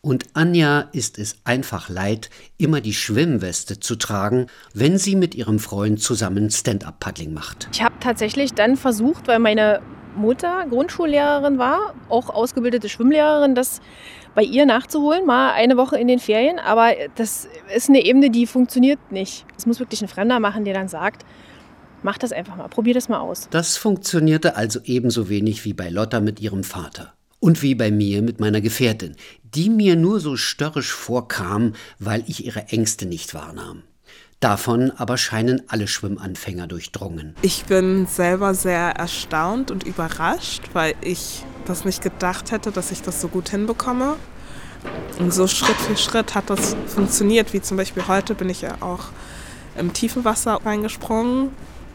Und 0.00 0.26
Anja 0.34 0.82
ist 0.92 1.18
es 1.18 1.38
einfach 1.42 1.88
leid, 1.88 2.30
immer 2.58 2.80
die 2.80 2.94
Schwimmweste 2.94 3.80
zu 3.80 3.96
tragen, 3.96 4.46
wenn 4.72 4.98
sie 4.98 5.16
mit 5.16 5.34
ihrem 5.34 5.58
Freund 5.58 6.00
zusammen 6.00 6.48
Stand-up-Paddling 6.48 7.34
macht. 7.34 7.68
Ich 7.72 7.82
habe 7.82 7.96
tatsächlich 7.98 8.54
dann 8.54 8.76
versucht, 8.76 9.26
weil 9.26 9.40
meine 9.40 9.82
Mutter 10.14 10.66
Grundschullehrerin 10.68 11.58
war, 11.58 11.94
auch 12.08 12.30
ausgebildete 12.30 12.88
Schwimmlehrerin, 12.88 13.56
das 13.56 13.80
bei 14.36 14.42
ihr 14.44 14.64
nachzuholen, 14.64 15.26
mal 15.26 15.54
eine 15.54 15.76
Woche 15.76 15.98
in 15.98 16.06
den 16.06 16.20
Ferien. 16.20 16.60
Aber 16.60 16.92
das 17.16 17.48
ist 17.74 17.88
eine 17.88 18.04
Ebene, 18.04 18.30
die 18.30 18.46
funktioniert 18.46 19.00
nicht. 19.10 19.44
Es 19.58 19.66
muss 19.66 19.80
wirklich 19.80 20.02
ein 20.02 20.08
Fremder 20.08 20.38
machen, 20.38 20.64
der 20.64 20.74
dann 20.74 20.86
sagt, 20.86 21.24
Mach 22.02 22.16
das 22.16 22.32
einfach 22.32 22.56
mal, 22.56 22.68
probier 22.68 22.94
das 22.94 23.08
mal 23.08 23.20
aus. 23.20 23.48
Das 23.50 23.76
funktionierte 23.76 24.56
also 24.56 24.80
ebenso 24.84 25.28
wenig 25.28 25.64
wie 25.64 25.74
bei 25.74 25.90
Lotta 25.90 26.20
mit 26.20 26.40
ihrem 26.40 26.64
Vater. 26.64 27.12
Und 27.40 27.62
wie 27.62 27.74
bei 27.74 27.90
mir 27.90 28.22
mit 28.22 28.40
meiner 28.40 28.60
Gefährtin, 28.60 29.16
die 29.42 29.70
mir 29.70 29.96
nur 29.96 30.20
so 30.20 30.36
störrisch 30.36 30.92
vorkam, 30.92 31.74
weil 31.98 32.22
ich 32.26 32.44
ihre 32.44 32.68
Ängste 32.68 33.06
nicht 33.06 33.34
wahrnahm. 33.34 33.82
Davon 34.40 34.90
aber 34.92 35.18
scheinen 35.18 35.62
alle 35.68 35.86
Schwimmanfänger 35.86 36.66
durchdrungen. 36.66 37.34
Ich 37.42 37.64
bin 37.64 38.06
selber 38.06 38.54
sehr 38.54 38.92
erstaunt 38.96 39.70
und 39.70 39.84
überrascht, 39.84 40.62
weil 40.72 40.94
ich 41.02 41.44
das 41.66 41.84
nicht 41.84 42.02
gedacht 42.02 42.50
hätte, 42.50 42.72
dass 42.72 42.90
ich 42.90 43.02
das 43.02 43.20
so 43.20 43.28
gut 43.28 43.50
hinbekomme. 43.50 44.16
Und 45.18 45.34
so 45.34 45.46
Schritt 45.46 45.76
für 45.76 45.96
Schritt 45.96 46.34
hat 46.34 46.48
das 46.48 46.74
funktioniert, 46.86 47.52
wie 47.52 47.60
zum 47.60 47.76
Beispiel 47.76 48.06
heute 48.08 48.34
bin 48.34 48.48
ich 48.48 48.62
ja 48.62 48.76
auch 48.80 49.08
im 49.76 49.92
tiefen 49.92 50.24
Wasser 50.24 50.58
reingesprungen 50.64 51.50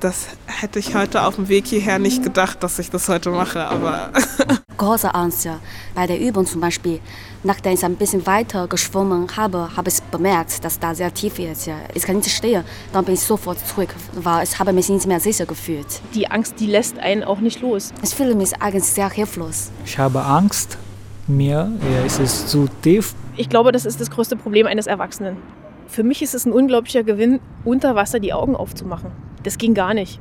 das 0.05 0.27
hätte 0.45 0.77
ich 0.77 0.93
heute 0.93 1.23
auf 1.23 1.35
dem 1.35 1.49
Weg 1.49 1.65
hierher 1.65 1.97
nicht 1.97 2.21
gedacht, 2.21 2.61
dass 2.61 2.77
ich 2.77 2.91
das 2.91 3.09
heute 3.09 3.31
mache, 3.31 3.65
aber. 3.65 4.11
Große 4.77 5.15
Angst, 5.15 5.45
ja. 5.45 5.59
Bei 5.95 6.05
der 6.05 6.19
Übung 6.19 6.45
zum 6.45 6.61
Beispiel, 6.61 6.99
nachdem 7.41 7.73
ich 7.73 7.83
ein 7.83 7.95
bisschen 7.95 8.23
weiter 8.27 8.67
geschwommen 8.67 9.27
habe, 9.35 9.69
habe 9.75 9.89
ich 9.89 9.99
bemerkt, 10.11 10.63
dass 10.63 10.77
da 10.77 10.93
sehr 10.93 11.11
tief 11.11 11.39
ist. 11.39 11.65
Ja. 11.65 11.77
Ich 11.95 12.03
kann 12.03 12.17
nicht 12.17 12.29
stehen. 12.29 12.63
Dann 12.93 13.03
bin 13.03 13.15
ich 13.15 13.21
sofort 13.21 13.57
zurück, 13.67 13.89
weil 14.13 14.43
ich 14.43 14.59
habe 14.59 14.73
mich 14.73 14.89
nicht 14.89 15.07
mehr 15.07 15.19
sicher 15.19 15.47
gefühlt. 15.47 15.87
Die 16.13 16.29
Angst, 16.29 16.59
die 16.59 16.67
lässt 16.67 16.99
einen 16.99 17.23
auch 17.23 17.39
nicht 17.39 17.61
los. 17.61 17.91
Ich 18.03 18.11
fühle 18.11 18.35
mich 18.35 18.61
eigentlich 18.61 18.83
sehr 18.83 19.09
hilflos. 19.09 19.71
Ich 19.85 19.97
habe 19.97 20.23
Angst. 20.23 20.77
Mir 21.25 21.71
ja, 21.81 22.05
es 22.05 22.19
ist 22.19 22.49
zu 22.49 22.69
tief. 22.83 23.15
Ich 23.37 23.49
glaube, 23.49 23.71
das 23.71 23.85
ist 23.85 23.99
das 23.99 24.11
größte 24.11 24.35
Problem 24.35 24.67
eines 24.67 24.85
Erwachsenen. 24.85 25.37
Für 25.87 26.03
mich 26.03 26.21
ist 26.21 26.33
es 26.33 26.45
ein 26.45 26.51
unglaublicher 26.51 27.03
Gewinn, 27.03 27.39
unter 27.63 27.95
Wasser 27.95 28.19
die 28.19 28.33
Augen 28.33 28.55
aufzumachen. 28.55 29.11
Das 29.43 29.57
ging 29.57 29.73
gar 29.73 29.93
nicht. 29.93 30.19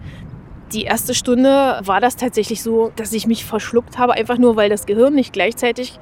Die 0.73 0.83
erste 0.83 1.14
Stunde 1.14 1.80
war 1.85 2.00
das 2.00 2.16
tatsächlich 2.16 2.62
so, 2.62 2.92
dass 2.97 3.12
ich 3.12 3.26
mich 3.26 3.44
verschluckt 3.44 3.99
habe, 3.99 4.14
einfach 4.14 4.38
nur 4.38 4.56
weil 4.56 4.71
das 4.71 4.87
Gehirn 4.87 5.14
nicht 5.14 5.33
gleichzeitig 5.33 5.99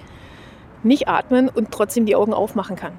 nicht 0.82 1.08
atmen 1.08 1.48
und 1.48 1.70
trotzdem 1.70 2.06
die 2.06 2.16
Augen 2.16 2.32
aufmachen 2.32 2.76
kann. 2.76 2.92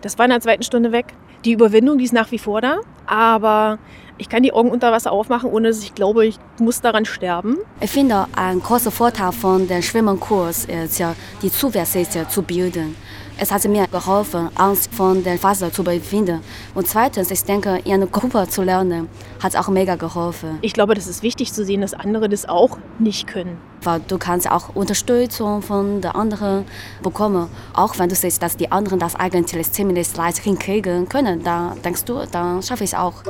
Das 0.00 0.18
war 0.18 0.26
in 0.26 0.30
der 0.30 0.40
zweiten 0.40 0.62
Stunde 0.62 0.92
weg. 0.92 1.14
Die 1.44 1.52
Überwindung, 1.52 1.98
die 1.98 2.04
ist 2.04 2.12
nach 2.12 2.30
wie 2.32 2.38
vor 2.38 2.60
da, 2.60 2.80
aber 3.06 3.78
ich 4.18 4.28
kann 4.28 4.42
die 4.42 4.52
Augen 4.52 4.70
unter 4.70 4.92
Wasser 4.92 5.12
aufmachen, 5.12 5.50
ohne 5.50 5.68
dass 5.68 5.82
ich 5.82 5.94
glaube, 5.94 6.26
ich 6.26 6.38
muss 6.58 6.80
daran 6.80 7.04
sterben. 7.04 7.58
Ich 7.80 7.90
finde, 7.90 8.26
ein 8.34 8.60
großer 8.60 8.90
Vorteil 8.90 9.32
von 9.32 9.68
dem 9.68 9.82
Schwimmenkurs 9.82 10.64
ist 10.64 10.98
ja, 10.98 11.14
die 11.42 11.50
Zuversicht 11.50 12.30
zu 12.30 12.42
bilden. 12.42 12.96
Es 13.38 13.52
hat 13.52 13.64
mir 13.68 13.86
geholfen, 13.88 14.48
Angst 14.54 14.88
vor 14.94 15.14
dem 15.14 15.42
Wasser 15.42 15.70
zu 15.70 15.82
überwinden. 15.82 16.40
Und 16.74 16.88
zweitens, 16.88 17.30
ich 17.30 17.44
denke, 17.44 17.80
in 17.84 17.92
einer 17.92 18.06
Gruppe 18.06 18.48
zu 18.48 18.62
lernen, 18.62 19.08
hat 19.42 19.54
auch 19.56 19.68
mega 19.68 19.96
geholfen. 19.96 20.58
Ich 20.62 20.72
glaube, 20.72 20.94
das 20.94 21.06
ist 21.06 21.22
wichtig 21.22 21.52
zu 21.52 21.62
sehen, 21.62 21.82
dass 21.82 21.92
andere 21.92 22.30
das 22.30 22.48
auch 22.48 22.78
nicht 22.98 23.26
können. 23.26 23.58
Weil 23.82 24.00
du 24.08 24.16
kannst 24.16 24.50
auch 24.50 24.74
Unterstützung 24.74 25.60
von 25.60 26.00
den 26.00 26.12
anderen 26.12 26.64
bekommen. 27.02 27.48
Auch 27.74 27.98
wenn 27.98 28.08
du 28.08 28.14
siehst, 28.14 28.42
dass 28.42 28.56
die 28.56 28.72
anderen 28.72 29.00
das 29.00 29.14
eigentlich 29.14 29.70
ziemlich 29.70 30.16
leicht 30.16 30.38
hinkriegen 30.38 31.06
können, 31.06 31.44
dann 31.44 31.82
denkst 31.82 32.04
du, 32.04 32.24
dann 32.32 32.62
schaffe 32.62 32.84
ich 32.84 32.92
es 32.92 32.98
auch. 32.98 33.22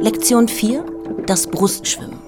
Lektion 0.00 0.48
4. 0.48 0.84
Das 1.26 1.46
Brustschwimmen. 1.46 2.23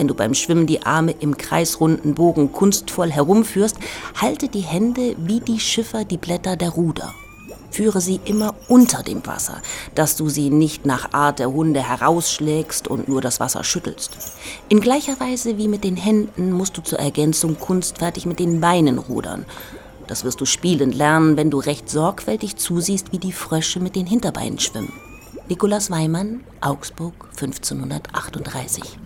Wenn 0.00 0.08
du 0.08 0.14
beim 0.14 0.32
Schwimmen 0.32 0.66
die 0.66 0.86
Arme 0.86 1.14
im 1.20 1.36
kreisrunden 1.36 2.14
Bogen 2.14 2.52
kunstvoll 2.52 3.10
herumführst, 3.10 3.76
halte 4.18 4.48
die 4.48 4.62
Hände 4.62 5.14
wie 5.18 5.40
die 5.40 5.60
Schiffer 5.60 6.06
die 6.06 6.16
Blätter 6.16 6.56
der 6.56 6.70
Ruder. 6.70 7.12
Führe 7.70 8.00
sie 8.00 8.18
immer 8.24 8.54
unter 8.68 9.02
dem 9.02 9.26
Wasser, 9.26 9.60
dass 9.94 10.16
du 10.16 10.30
sie 10.30 10.48
nicht 10.48 10.86
nach 10.86 11.12
Art 11.12 11.38
der 11.38 11.52
Hunde 11.52 11.86
herausschlägst 11.86 12.88
und 12.88 13.08
nur 13.08 13.20
das 13.20 13.40
Wasser 13.40 13.62
schüttelst. 13.62 14.12
In 14.70 14.80
gleicher 14.80 15.20
Weise 15.20 15.58
wie 15.58 15.68
mit 15.68 15.84
den 15.84 15.96
Händen 15.96 16.50
musst 16.50 16.78
du 16.78 16.80
zur 16.80 16.98
Ergänzung 16.98 17.60
kunstfertig 17.60 18.24
mit 18.24 18.38
den 18.38 18.58
Beinen 18.58 18.96
rudern. 18.96 19.44
Das 20.06 20.24
wirst 20.24 20.40
du 20.40 20.46
spielend 20.46 20.94
lernen, 20.94 21.36
wenn 21.36 21.50
du 21.50 21.58
recht 21.58 21.90
sorgfältig 21.90 22.56
zusiehst, 22.56 23.12
wie 23.12 23.18
die 23.18 23.32
Frösche 23.32 23.80
mit 23.80 23.96
den 23.96 24.06
Hinterbeinen 24.06 24.60
schwimmen. 24.60 24.94
Nikolaus 25.50 25.90
Weimann, 25.90 26.40
Augsburg 26.62 27.12
1538. 27.38 28.98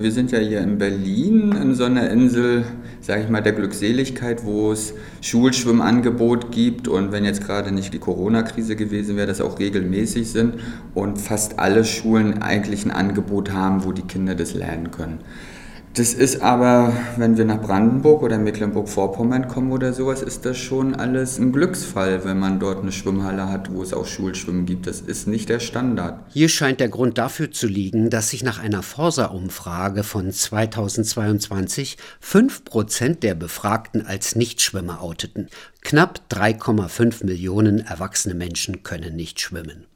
Wir 0.00 0.12
sind 0.12 0.32
ja 0.32 0.38
hier 0.38 0.62
in 0.62 0.78
Berlin 0.78 1.52
in 1.52 1.74
so 1.74 1.84
einer 1.84 2.08
Insel, 2.08 2.64
sage 3.02 3.24
ich 3.24 3.28
mal, 3.28 3.42
der 3.42 3.52
Glückseligkeit, 3.52 4.46
wo 4.46 4.72
es 4.72 4.94
Schulschwimmangebot 5.20 6.50
gibt 6.50 6.88
und 6.88 7.12
wenn 7.12 7.26
jetzt 7.26 7.44
gerade 7.44 7.70
nicht 7.70 7.92
die 7.92 7.98
Corona-Krise 7.98 8.76
gewesen 8.76 9.18
wäre, 9.18 9.26
das 9.26 9.42
auch 9.42 9.58
regelmäßig 9.58 10.30
sind 10.30 10.54
und 10.94 11.18
fast 11.18 11.58
alle 11.58 11.84
Schulen 11.84 12.40
eigentlich 12.40 12.86
ein 12.86 12.92
Angebot 12.92 13.52
haben, 13.52 13.84
wo 13.84 13.92
die 13.92 14.00
Kinder 14.00 14.34
das 14.34 14.54
lernen 14.54 14.90
können. 14.90 15.18
Das 15.94 16.14
ist 16.14 16.40
aber, 16.40 16.92
wenn 17.16 17.36
wir 17.36 17.44
nach 17.44 17.60
Brandenburg 17.60 18.22
oder 18.22 18.38
Mecklenburg-Vorpommern 18.38 19.48
kommen 19.48 19.72
oder 19.72 19.92
sowas, 19.92 20.22
ist 20.22 20.46
das 20.46 20.56
schon 20.56 20.94
alles 20.94 21.38
ein 21.38 21.50
Glücksfall, 21.50 22.24
wenn 22.24 22.38
man 22.38 22.60
dort 22.60 22.82
eine 22.82 22.92
Schwimmhalle 22.92 23.48
hat, 23.48 23.72
wo 23.72 23.82
es 23.82 23.92
auch 23.92 24.06
Schulschwimmen 24.06 24.66
gibt. 24.66 24.86
Das 24.86 25.00
ist 25.00 25.26
nicht 25.26 25.48
der 25.48 25.58
Standard. 25.58 26.20
Hier 26.32 26.48
scheint 26.48 26.78
der 26.78 26.90
Grund 26.90 27.18
dafür 27.18 27.50
zu 27.50 27.66
liegen, 27.66 28.08
dass 28.08 28.30
sich 28.30 28.44
nach 28.44 28.62
einer 28.62 28.84
Forsa-Umfrage 28.84 30.04
von 30.04 30.30
2022 30.30 31.98
5 32.20 32.64
Prozent 32.64 33.24
der 33.24 33.34
Befragten 33.34 34.06
als 34.06 34.36
Nichtschwimmer 34.36 35.02
outeten. 35.02 35.48
Knapp 35.80 36.20
3,5 36.30 37.26
Millionen 37.26 37.80
erwachsene 37.80 38.34
Menschen 38.36 38.84
können 38.84 39.16
nicht 39.16 39.40
schwimmen. 39.40 39.86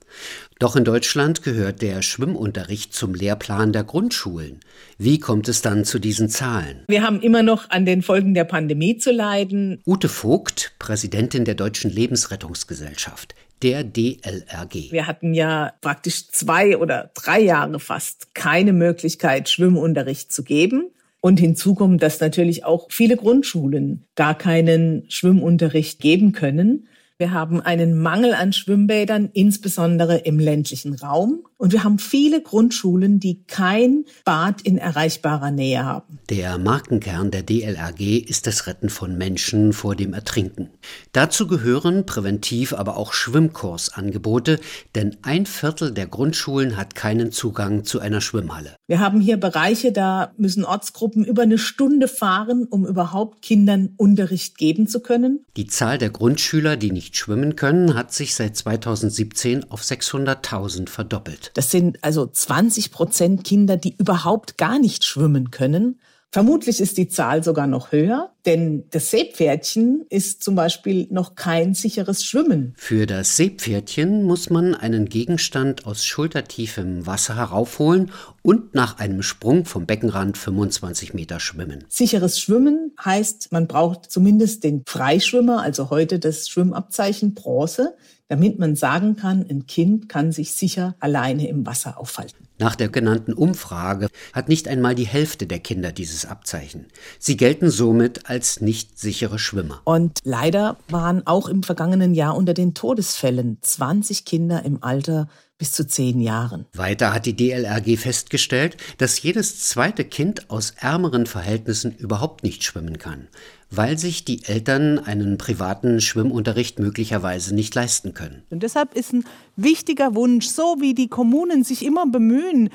Doch 0.58 0.76
in 0.76 0.84
Deutschland 0.84 1.42
gehört 1.42 1.82
der 1.82 2.02
Schwimmunterricht 2.02 2.94
zum 2.94 3.14
Lehrplan 3.14 3.72
der 3.72 3.84
Grundschulen. 3.84 4.60
Wie 4.98 5.18
kommt 5.18 5.48
es 5.48 5.62
dann 5.62 5.84
zu 5.84 5.98
diesen 5.98 6.28
Zahlen? 6.28 6.84
Wir 6.88 7.02
haben 7.02 7.20
immer 7.20 7.42
noch 7.42 7.70
an 7.70 7.84
den 7.84 8.02
Folgen 8.02 8.34
der 8.34 8.44
Pandemie 8.44 8.96
zu 8.96 9.10
leiden. 9.10 9.80
Ute 9.86 10.08
Vogt, 10.08 10.72
Präsidentin 10.78 11.44
der 11.44 11.56
Deutschen 11.56 11.90
Lebensrettungsgesellschaft, 11.90 13.34
der 13.62 13.82
DLRG. 13.82 14.92
Wir 14.92 15.06
hatten 15.06 15.34
ja 15.34 15.72
praktisch 15.80 16.28
zwei 16.28 16.78
oder 16.78 17.10
drei 17.14 17.40
Jahre 17.40 17.80
fast 17.80 18.34
keine 18.34 18.72
Möglichkeit, 18.72 19.48
Schwimmunterricht 19.48 20.32
zu 20.32 20.44
geben. 20.44 20.90
Und 21.20 21.40
hinzu 21.40 21.74
kommt, 21.74 22.02
dass 22.02 22.20
natürlich 22.20 22.66
auch 22.66 22.88
viele 22.90 23.16
Grundschulen 23.16 24.04
gar 24.14 24.36
keinen 24.36 25.04
Schwimmunterricht 25.08 25.98
geben 25.98 26.32
können. 26.32 26.86
Wir 27.16 27.32
haben 27.32 27.60
einen 27.60 27.96
Mangel 27.96 28.34
an 28.34 28.52
Schwimmbädern, 28.52 29.30
insbesondere 29.32 30.18
im 30.18 30.40
ländlichen 30.40 30.94
Raum. 30.94 31.46
Und 31.56 31.72
wir 31.72 31.84
haben 31.84 31.98
viele 31.98 32.42
Grundschulen, 32.42 33.20
die 33.20 33.44
kein 33.44 34.04
Bad 34.24 34.62
in 34.62 34.78
erreichbarer 34.78 35.50
Nähe 35.50 35.84
haben. 35.84 36.18
Der 36.28 36.58
Markenkern 36.58 37.30
der 37.30 37.42
DLRG 37.42 38.18
ist 38.18 38.46
das 38.46 38.66
Retten 38.66 38.88
von 38.88 39.16
Menschen 39.16 39.72
vor 39.72 39.94
dem 39.94 40.14
Ertrinken. 40.14 40.70
Dazu 41.12 41.46
gehören 41.46 42.06
präventiv 42.06 42.72
aber 42.72 42.96
auch 42.96 43.12
Schwimmkursangebote, 43.12 44.58
denn 44.94 45.16
ein 45.22 45.46
Viertel 45.46 45.92
der 45.92 46.06
Grundschulen 46.06 46.76
hat 46.76 46.94
keinen 46.94 47.30
Zugang 47.30 47.84
zu 47.84 48.00
einer 48.00 48.20
Schwimmhalle. 48.20 48.76
Wir 48.86 49.00
haben 49.00 49.20
hier 49.20 49.36
Bereiche, 49.36 49.92
da 49.92 50.32
müssen 50.36 50.64
Ortsgruppen 50.64 51.24
über 51.24 51.42
eine 51.42 51.58
Stunde 51.58 52.08
fahren, 52.08 52.66
um 52.68 52.86
überhaupt 52.86 53.42
Kindern 53.42 53.94
Unterricht 53.96 54.58
geben 54.58 54.86
zu 54.86 55.00
können. 55.00 55.44
Die 55.56 55.66
Zahl 55.66 55.98
der 55.98 56.10
Grundschüler, 56.10 56.76
die 56.76 56.90
nicht 56.90 57.16
schwimmen 57.16 57.56
können, 57.56 57.94
hat 57.94 58.12
sich 58.12 58.34
seit 58.34 58.56
2017 58.56 59.70
auf 59.70 59.82
600.000 59.82 60.88
verdoppelt. 60.88 61.43
Das 61.54 61.70
sind 61.70 62.02
also 62.02 62.26
20 62.26 62.90
Prozent 62.90 63.44
Kinder, 63.44 63.76
die 63.76 63.94
überhaupt 63.96 64.56
gar 64.56 64.78
nicht 64.78 65.04
schwimmen 65.04 65.50
können. 65.50 66.00
Vermutlich 66.34 66.80
ist 66.80 66.98
die 66.98 67.06
Zahl 67.06 67.44
sogar 67.44 67.68
noch 67.68 67.92
höher, 67.92 68.32
denn 68.44 68.82
das 68.90 69.12
Seepferdchen 69.12 70.04
ist 70.10 70.42
zum 70.42 70.56
Beispiel 70.56 71.06
noch 71.12 71.36
kein 71.36 71.74
sicheres 71.74 72.24
Schwimmen. 72.24 72.74
Für 72.76 73.06
das 73.06 73.36
Seepferdchen 73.36 74.24
muss 74.24 74.50
man 74.50 74.74
einen 74.74 75.08
Gegenstand 75.08 75.86
aus 75.86 76.04
schultertiefem 76.04 77.06
Wasser 77.06 77.36
heraufholen 77.36 78.10
und 78.42 78.74
nach 78.74 78.98
einem 78.98 79.22
Sprung 79.22 79.64
vom 79.64 79.86
Beckenrand 79.86 80.36
25 80.36 81.14
Meter 81.14 81.38
schwimmen. 81.38 81.84
Sicheres 81.88 82.40
Schwimmen 82.40 82.96
heißt, 83.04 83.52
man 83.52 83.68
braucht 83.68 84.10
zumindest 84.10 84.64
den 84.64 84.82
Freischwimmer, 84.88 85.62
also 85.62 85.90
heute 85.90 86.18
das 86.18 86.48
Schwimmabzeichen 86.48 87.34
Bronze 87.34 87.94
damit 88.28 88.58
man 88.58 88.76
sagen 88.76 89.16
kann, 89.16 89.44
ein 89.48 89.66
Kind 89.66 90.08
kann 90.08 90.32
sich 90.32 90.52
sicher 90.52 90.94
alleine 91.00 91.48
im 91.48 91.66
Wasser 91.66 91.98
aufhalten. 91.98 92.48
Nach 92.58 92.76
der 92.76 92.88
genannten 92.88 93.32
Umfrage 93.32 94.08
hat 94.32 94.48
nicht 94.48 94.68
einmal 94.68 94.94
die 94.94 95.06
Hälfte 95.06 95.46
der 95.46 95.58
Kinder 95.58 95.90
dieses 95.90 96.24
Abzeichen. 96.24 96.86
Sie 97.18 97.36
gelten 97.36 97.68
somit 97.68 98.30
als 98.30 98.60
nicht 98.60 98.98
sichere 98.98 99.40
Schwimmer. 99.40 99.80
Und 99.84 100.20
leider 100.22 100.76
waren 100.88 101.26
auch 101.26 101.48
im 101.48 101.64
vergangenen 101.64 102.14
Jahr 102.14 102.36
unter 102.36 102.54
den 102.54 102.74
Todesfällen 102.74 103.58
20 103.60 104.24
Kinder 104.24 104.64
im 104.64 104.82
Alter 104.82 105.28
bis 105.64 105.72
zu 105.72 105.86
zehn 105.86 106.20
Jahren. 106.20 106.66
Weiter 106.74 107.14
hat 107.14 107.24
die 107.24 107.34
DLRG 107.34 107.96
festgestellt, 107.96 108.76
dass 108.98 109.22
jedes 109.22 109.60
zweite 109.60 110.04
Kind 110.04 110.50
aus 110.50 110.74
ärmeren 110.78 111.24
Verhältnissen 111.24 111.96
überhaupt 111.96 112.42
nicht 112.44 112.64
schwimmen 112.64 112.98
kann 112.98 113.28
weil 113.76 113.98
sich 113.98 114.24
die 114.24 114.44
Eltern 114.44 115.00
einen 115.00 115.36
privaten 115.36 116.00
Schwimmunterricht 116.00 116.78
möglicherweise 116.78 117.56
nicht 117.56 117.74
leisten 117.74 118.14
können. 118.14 118.44
Und 118.50 118.62
deshalb 118.62 118.94
ist 118.94 119.12
ein 119.12 119.24
wichtiger 119.56 120.14
Wunsch, 120.14 120.46
so 120.46 120.76
wie 120.78 120.94
die 120.94 121.08
Kommunen 121.08 121.64
sich 121.64 121.84
immer 121.84 122.06
bemühen, 122.06 122.70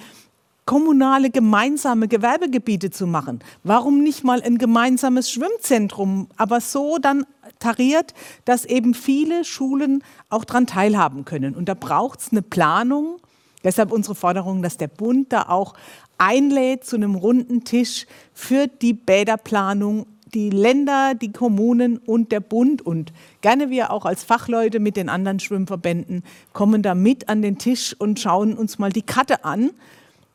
kommunale 0.69 1.31
gemeinsame 1.31 2.07
Gewerbegebiete 2.07 2.91
zu 2.91 3.07
machen. 3.07 3.39
Warum 3.63 4.03
nicht 4.03 4.23
mal 4.23 4.43
ein 4.43 4.59
gemeinsames 4.59 5.31
Schwimmzentrum, 5.31 6.27
aber 6.37 6.61
so 6.61 6.99
dann 6.99 7.25
tariert, 7.57 8.13
dass 8.45 8.65
eben 8.65 8.93
viele 8.93 9.45
Schulen 9.45 10.03
auch 10.29 10.45
daran 10.45 10.67
teilhaben 10.67 11.25
können. 11.25 11.55
Und 11.55 11.69
da 11.69 11.73
braucht 11.73 12.19
es 12.19 12.31
eine 12.31 12.43
Planung. 12.43 13.17
Deshalb 13.63 13.91
unsere 13.91 14.13
Forderung, 14.13 14.61
dass 14.61 14.77
der 14.77 14.89
Bund 14.89 15.33
da 15.33 15.47
auch 15.49 15.73
einlädt 16.19 16.85
zu 16.85 16.97
einem 16.97 17.15
runden 17.15 17.63
Tisch 17.63 18.05
für 18.35 18.67
die 18.67 18.93
Bäderplanung 18.93 20.05
die 20.35 20.51
Länder, 20.51 21.15
die 21.15 21.31
Kommunen 21.31 21.97
und 21.97 22.31
der 22.31 22.41
Bund 22.41 22.83
und 22.83 23.11
gerne 23.41 23.71
wir 23.71 23.91
auch 23.91 24.05
als 24.05 24.23
Fachleute 24.23 24.79
mit 24.79 24.95
den 24.95 25.09
anderen 25.09 25.39
Schwimmverbänden 25.39 26.23
kommen 26.53 26.83
da 26.83 26.93
mit 26.93 27.29
an 27.29 27.41
den 27.41 27.57
Tisch 27.57 27.95
und 27.97 28.19
schauen 28.19 28.53
uns 28.53 28.77
mal 28.77 28.91
die 28.91 29.01
Karte 29.01 29.43
an, 29.43 29.71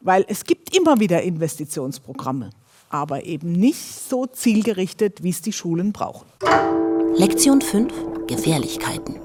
weil 0.04 0.24
es 0.28 0.44
gibt 0.44 0.76
immer 0.76 1.00
wieder 1.00 1.22
Investitionsprogramme, 1.22 2.50
aber 2.90 3.24
eben 3.24 3.50
nicht 3.50 4.08
so 4.08 4.26
zielgerichtet, 4.26 5.24
wie 5.24 5.30
es 5.30 5.42
die 5.42 5.52
Schulen 5.52 5.92
brauchen. 5.92 6.26
Lektion 7.16 7.60
5. 7.60 7.92
Gefährlichkeiten. 8.28 9.16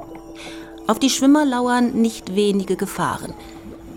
Auf 0.88 0.98
die 0.98 1.10
Schwimmer 1.12 1.46
lauern 1.46 1.92
nicht 2.02 2.36
wenige 2.36 2.76
Gefahren. 2.76 3.34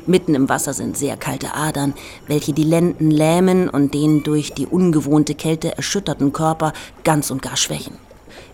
Mitten 0.07 0.35
im 0.35 0.49
Wasser 0.49 0.75
sind 0.75 0.97
sehr 0.97 1.17
kalte 1.17 1.55
Adern, 1.55 1.95
welche 2.27 2.53
die 2.53 2.65
Lenden 2.65 3.11
lähmen 3.11 3.69
und 3.69 3.95
den 3.95 4.25
durch 4.25 4.53
die 4.53 4.67
ungewohnte 4.67 5.37
Kälte 5.37 5.77
erschütterten 5.77 6.33
Körper 6.33 6.73
ganz 7.05 7.31
und 7.31 7.41
gar 7.41 7.57
schwächen. 7.57 7.97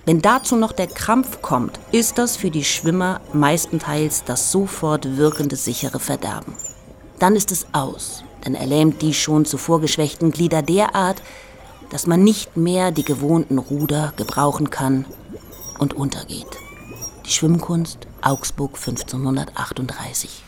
Wenn 0.04 0.20
dazu 0.20 0.56
noch 0.56 0.72
der 0.72 0.86
Krampf 0.86 1.40
kommt, 1.40 1.80
ist 1.90 2.18
das 2.18 2.36
für 2.36 2.50
die 2.50 2.64
Schwimmer 2.64 3.20
meistenteils 3.32 4.24
das 4.24 4.52
sofort 4.52 5.16
wirkende 5.16 5.56
sichere 5.56 6.00
Verderben. 6.00 6.54
Dann 7.18 7.35
ist 7.35 7.50
es 7.50 7.66
aus, 7.72 8.22
Dann 8.42 8.54
erlähmt 8.54 9.02
die 9.02 9.14
schon 9.14 9.44
zuvor 9.44 9.81
geschwächten 9.81 10.31
Glieder 10.31 10.62
derart, 10.62 11.20
dass 11.90 12.07
man 12.07 12.22
nicht 12.22 12.57
mehr 12.57 12.92
die 12.92 13.04
gewohnten 13.04 13.59
Ruder 13.59 14.12
gebrauchen 14.16 14.70
kann 14.70 15.04
und 15.78 15.94
untergeht. 15.94 16.46
Die 17.26 17.31
Schwimmkunst 17.31 18.07
Augsburg 18.22 18.76
1538. 18.76 20.44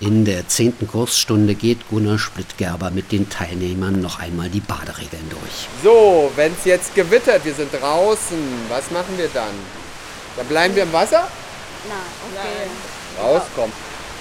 In 0.00 0.24
der 0.24 0.48
zehnten 0.48 0.88
Kursstunde 0.88 1.54
geht 1.54 1.88
Gunnar 1.90 2.18
Splittgerber 2.18 2.90
mit 2.90 3.12
den 3.12 3.28
Teilnehmern 3.28 4.00
noch 4.00 4.18
einmal 4.18 4.48
die 4.48 4.60
Baderegeln 4.60 5.28
durch. 5.28 5.68
So, 5.84 6.32
wenn 6.36 6.52
es 6.52 6.64
jetzt 6.64 6.94
gewittert, 6.94 7.44
wir 7.44 7.54
sind 7.54 7.70
draußen, 7.72 8.38
was 8.68 8.90
machen 8.90 9.16
wir 9.16 9.28
dann? 9.28 9.52
Dann 10.36 10.46
bleiben 10.46 10.74
wir 10.74 10.84
im 10.84 10.92
Wasser? 10.92 11.28
Nein, 11.88 11.98
okay. 12.32 13.22
Rauskommen. 13.22 13.72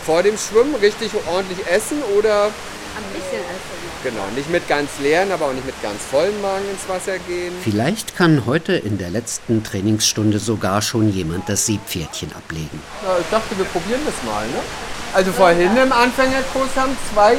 Vor 0.06 0.24
dem 0.24 0.38
Schwimmen 0.38 0.76
richtig 0.76 1.12
ordentlich 1.28 1.60
essen 1.68 2.02
oder 2.18 2.46
Ein 2.46 3.04
bisschen 3.14 3.42
essen. 3.42 4.04
genau, 4.04 4.24
nicht 4.36 4.50
mit 4.50 4.68
ganz 4.68 4.90
leeren, 5.02 5.32
aber 5.32 5.46
auch 5.48 5.54
nicht 5.54 5.66
mit 5.66 5.80
ganz 5.82 6.02
vollen 6.10 6.42
Magen 6.42 6.66
ins 6.72 6.88
Wasser 6.90 7.18
gehen. 7.20 7.54
Vielleicht 7.64 8.16
kann 8.16 8.46
heute 8.46 8.74
in 8.74 8.98
der 8.98 9.10
letzten 9.12 9.64
Trainingsstunde 9.64 10.40
sogar 10.40 10.82
schon 10.82 11.12
jemand 11.14 11.48
das 11.50 11.66
Seepferdchen 11.68 12.32
ablegen. 12.34 12.82
Ja, 13.06 13.18
ich 13.20 13.28
dachte, 13.30 13.58
wir 13.58 13.66
probieren 13.66 14.02
das 14.06 14.16
mal, 14.30 14.46
ne? 14.48 14.60
Also 15.14 15.32
vorhin 15.32 15.76
im 15.76 15.92
Anfängerkurs 15.92 16.70
haben 16.76 16.96
zwei 17.14 17.38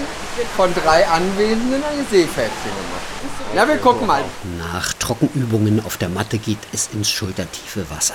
von 0.57 0.73
drei 0.75 1.07
Anwesenden 1.07 1.83
ein 1.85 2.07
Seepferdchen 2.11 2.51
gemacht. 2.65 3.55
Ja, 3.55 3.67
wir 3.69 3.77
gucken 3.79 4.07
mal. 4.07 4.23
Nach 4.59 4.93
Trockenübungen 4.95 5.85
auf 5.85 5.97
der 5.97 6.09
Matte 6.09 6.39
geht 6.39 6.59
es 6.73 6.89
ins 6.93 7.11
schultertiefe 7.11 7.89
Wasser. 7.91 8.15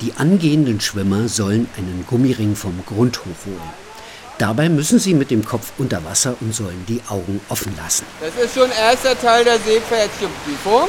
Die 0.00 0.14
angehenden 0.16 0.80
Schwimmer 0.80 1.28
sollen 1.28 1.68
einen 1.76 2.06
Gummiring 2.06 2.56
vom 2.56 2.82
Grund 2.86 3.18
hochholen. 3.18 3.60
Dabei 4.38 4.70
müssen 4.70 4.98
sie 4.98 5.12
mit 5.12 5.30
dem 5.30 5.44
Kopf 5.44 5.72
unter 5.76 6.02
Wasser 6.04 6.36
und 6.40 6.54
sollen 6.54 6.86
die 6.88 7.02
Augen 7.08 7.40
offen 7.50 7.76
lassen. 7.76 8.06
Das 8.20 8.34
ist 8.42 8.54
schon 8.54 8.70
erster 8.70 9.18
Teil 9.20 9.44
der 9.44 9.58
Seepferdchenprüfung. 9.58 10.88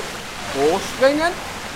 Hochspringen 0.55 1.31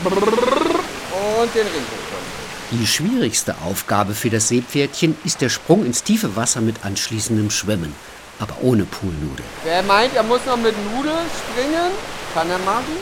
und 0.05 1.55
den 1.55 1.67
Ring 1.67 1.83
hochspringen. 1.83 2.35
Die 2.71 2.87
schwierigste 2.87 3.55
Aufgabe 3.65 4.13
für 4.15 4.29
das 4.29 4.47
Seepferdchen 4.47 5.17
ist 5.25 5.41
der 5.41 5.49
Sprung 5.49 5.85
ins 5.85 6.03
tiefe 6.03 6.35
Wasser 6.37 6.61
mit 6.61 6.85
anschließendem 6.85 7.49
Schwimmen, 7.51 7.93
aber 8.39 8.55
ohne 8.61 8.85
Poolnudel. 8.85 9.45
Wer 9.65 9.83
meint, 9.83 10.15
er 10.15 10.23
muss 10.23 10.39
noch 10.45 10.57
mit 10.57 10.73
Nudeln 10.93 11.25
springen, 11.37 11.91
kann 12.33 12.49
er 12.49 12.59
machen. 12.59 12.95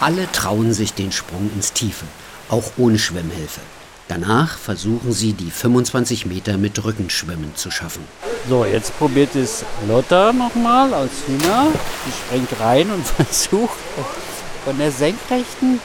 Alle 0.00 0.30
trauen 0.32 0.72
sich 0.72 0.94
den 0.94 1.12
Sprung 1.12 1.50
ins 1.54 1.72
Tiefe, 1.72 2.04
auch 2.48 2.72
ohne 2.76 2.98
Schwimmhilfe. 2.98 3.60
Danach 4.08 4.56
versuchen 4.56 5.12
sie, 5.12 5.34
die 5.34 5.50
25 5.50 6.24
Meter 6.24 6.56
mit 6.56 6.82
Rückenschwimmen 6.82 7.54
zu 7.56 7.70
schaffen. 7.70 8.02
So, 8.48 8.64
jetzt 8.64 8.96
probiert 8.98 9.34
es 9.36 9.64
Lotta 9.86 10.32
nochmal 10.32 10.94
aus 10.94 11.10
China. 11.26 11.66
Die 12.06 12.12
springt 12.12 12.60
rein 12.60 12.90
und 12.90 13.06
versucht, 13.18 13.76
von 14.64 14.78
der 14.78 14.90
Senkrechten 14.90 15.78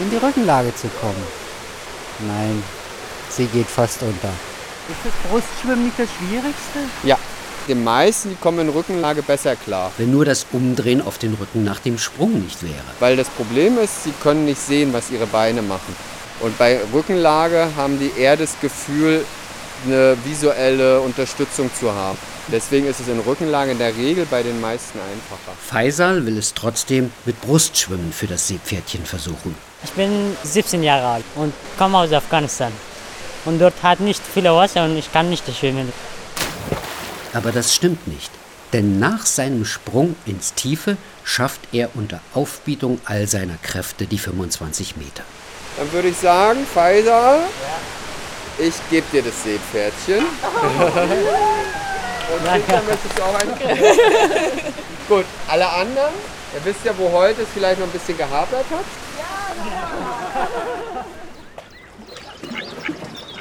in 0.00 0.10
die 0.10 0.16
Rückenlage 0.16 0.74
zu 0.74 0.88
kommen. 1.00 1.22
Nein, 2.26 2.62
sie 3.28 3.46
geht 3.46 3.66
fast 3.66 4.02
unter. 4.02 4.28
Ist 4.88 5.04
das 5.04 5.30
Brustschwimmen 5.30 5.84
nicht 5.84 5.98
das 5.98 6.08
Schwierigste? 6.16 6.78
Ja, 7.02 7.18
die 7.68 7.74
meisten 7.74 8.30
die 8.30 8.36
kommen 8.36 8.60
in 8.60 8.68
Rückenlage 8.70 9.22
besser 9.22 9.54
klar. 9.54 9.92
Wenn 9.98 10.10
nur 10.10 10.24
das 10.24 10.46
Umdrehen 10.52 11.02
auf 11.02 11.18
den 11.18 11.34
Rücken 11.34 11.64
nach 11.64 11.78
dem 11.78 11.98
Sprung 11.98 12.42
nicht 12.42 12.62
wäre. 12.62 12.74
Weil 12.98 13.16
das 13.16 13.28
Problem 13.28 13.78
ist, 13.78 14.04
sie 14.04 14.12
können 14.22 14.46
nicht 14.46 14.60
sehen, 14.60 14.92
was 14.92 15.10
ihre 15.10 15.26
Beine 15.26 15.62
machen. 15.62 15.94
Und 16.40 16.56
bei 16.58 16.80
Rückenlage 16.92 17.68
haben 17.76 17.98
die 17.98 18.10
eher 18.18 18.36
das 18.36 18.58
Gefühl, 18.60 19.24
eine 19.86 20.16
visuelle 20.24 21.00
Unterstützung 21.00 21.70
zu 21.78 21.92
haben. 21.92 22.18
Deswegen 22.50 22.86
ist 22.86 23.00
es 23.00 23.08
in 23.08 23.20
Rückenlage 23.20 23.72
in 23.72 23.78
der 23.78 23.94
Regel 23.94 24.26
bei 24.30 24.42
den 24.42 24.60
meisten 24.60 24.98
einfacher. 24.98 25.56
Faisal 25.60 26.24
will 26.24 26.38
es 26.38 26.54
trotzdem 26.54 27.12
mit 27.26 27.40
Brustschwimmen 27.42 28.12
für 28.12 28.26
das 28.26 28.48
Seepferdchen 28.48 29.04
versuchen. 29.04 29.54
Ich 29.84 29.90
bin 29.90 30.36
17 30.42 30.82
Jahre 30.82 31.06
alt 31.06 31.24
und 31.34 31.52
komme 31.76 31.98
aus 31.98 32.12
Afghanistan. 32.12 32.72
Und 33.44 33.58
dort 33.60 33.74
hat 33.82 34.00
nicht 34.00 34.22
viel 34.22 34.44
Wasser 34.44 34.84
und 34.84 34.96
ich 34.96 35.12
kann 35.12 35.28
nicht 35.28 35.44
schwimmen. 35.54 35.92
Aber 37.32 37.52
das 37.52 37.74
stimmt 37.74 38.06
nicht. 38.08 38.30
Denn 38.72 38.98
nach 38.98 39.24
seinem 39.24 39.64
Sprung 39.64 40.14
ins 40.26 40.54
Tiefe 40.54 40.96
schafft 41.24 41.60
er 41.72 41.90
unter 41.94 42.20
Aufbietung 42.34 43.00
all 43.06 43.26
seiner 43.26 43.56
Kräfte 43.62 44.06
die 44.06 44.18
25 44.18 44.96
Meter. 44.96 45.22
Dann 45.78 45.90
würde 45.92 46.08
ich 46.08 46.16
sagen, 46.16 46.66
Faisal, 46.74 47.40
ich 48.58 48.74
gebe 48.90 49.06
dir 49.12 49.22
das 49.22 49.42
Seepferdchen. 49.42 50.24
Und 52.28 52.44
Peter, 52.44 52.82
möchtest 52.82 53.18
du 53.18 53.22
auch 53.22 53.34
einen? 53.40 53.54
Gut, 55.08 55.24
alle 55.46 55.66
anderen, 55.66 56.12
ihr 56.54 56.64
wisst 56.64 56.84
ja, 56.84 56.92
wo 56.98 57.10
heute 57.10 57.42
es 57.42 57.48
vielleicht 57.54 57.80
noch 57.80 57.86
ein 57.86 57.92
bisschen 57.92 58.18
gehapert 58.18 58.66
hat. 58.70 58.84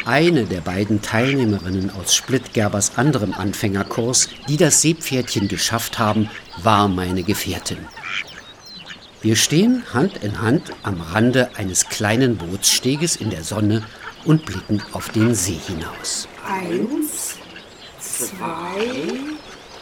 Eine 0.08 0.46
der 0.46 0.62
beiden 0.62 1.02
Teilnehmerinnen 1.02 1.92
aus 1.92 2.16
Splittgerbers 2.16 2.98
anderem 2.98 3.34
Anfängerkurs, 3.34 4.30
die 4.48 4.56
das 4.56 4.82
Seepferdchen 4.82 5.50
geschafft 5.50 6.00
haben, 6.00 6.30
war 6.64 6.88
meine 6.88 7.24
Gefährtin. 7.24 7.80
Wir 9.22 9.36
stehen 9.36 9.84
Hand 9.94 10.24
in 10.24 10.42
Hand 10.42 10.72
am 10.84 11.02
Rande 11.02 11.50
eines 11.58 11.90
kleinen 11.90 12.38
Bootssteges 12.38 13.18
in 13.18 13.32
der 13.32 13.44
Sonne 13.44 13.84
und 14.24 14.46
blicken 14.46 14.82
auf 14.94 15.10
den 15.10 15.36
See 15.36 15.60
hinaus. 15.68 16.30
Eins, 16.48 17.36
zwei, 18.00 19.10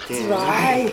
drei. 0.07 0.91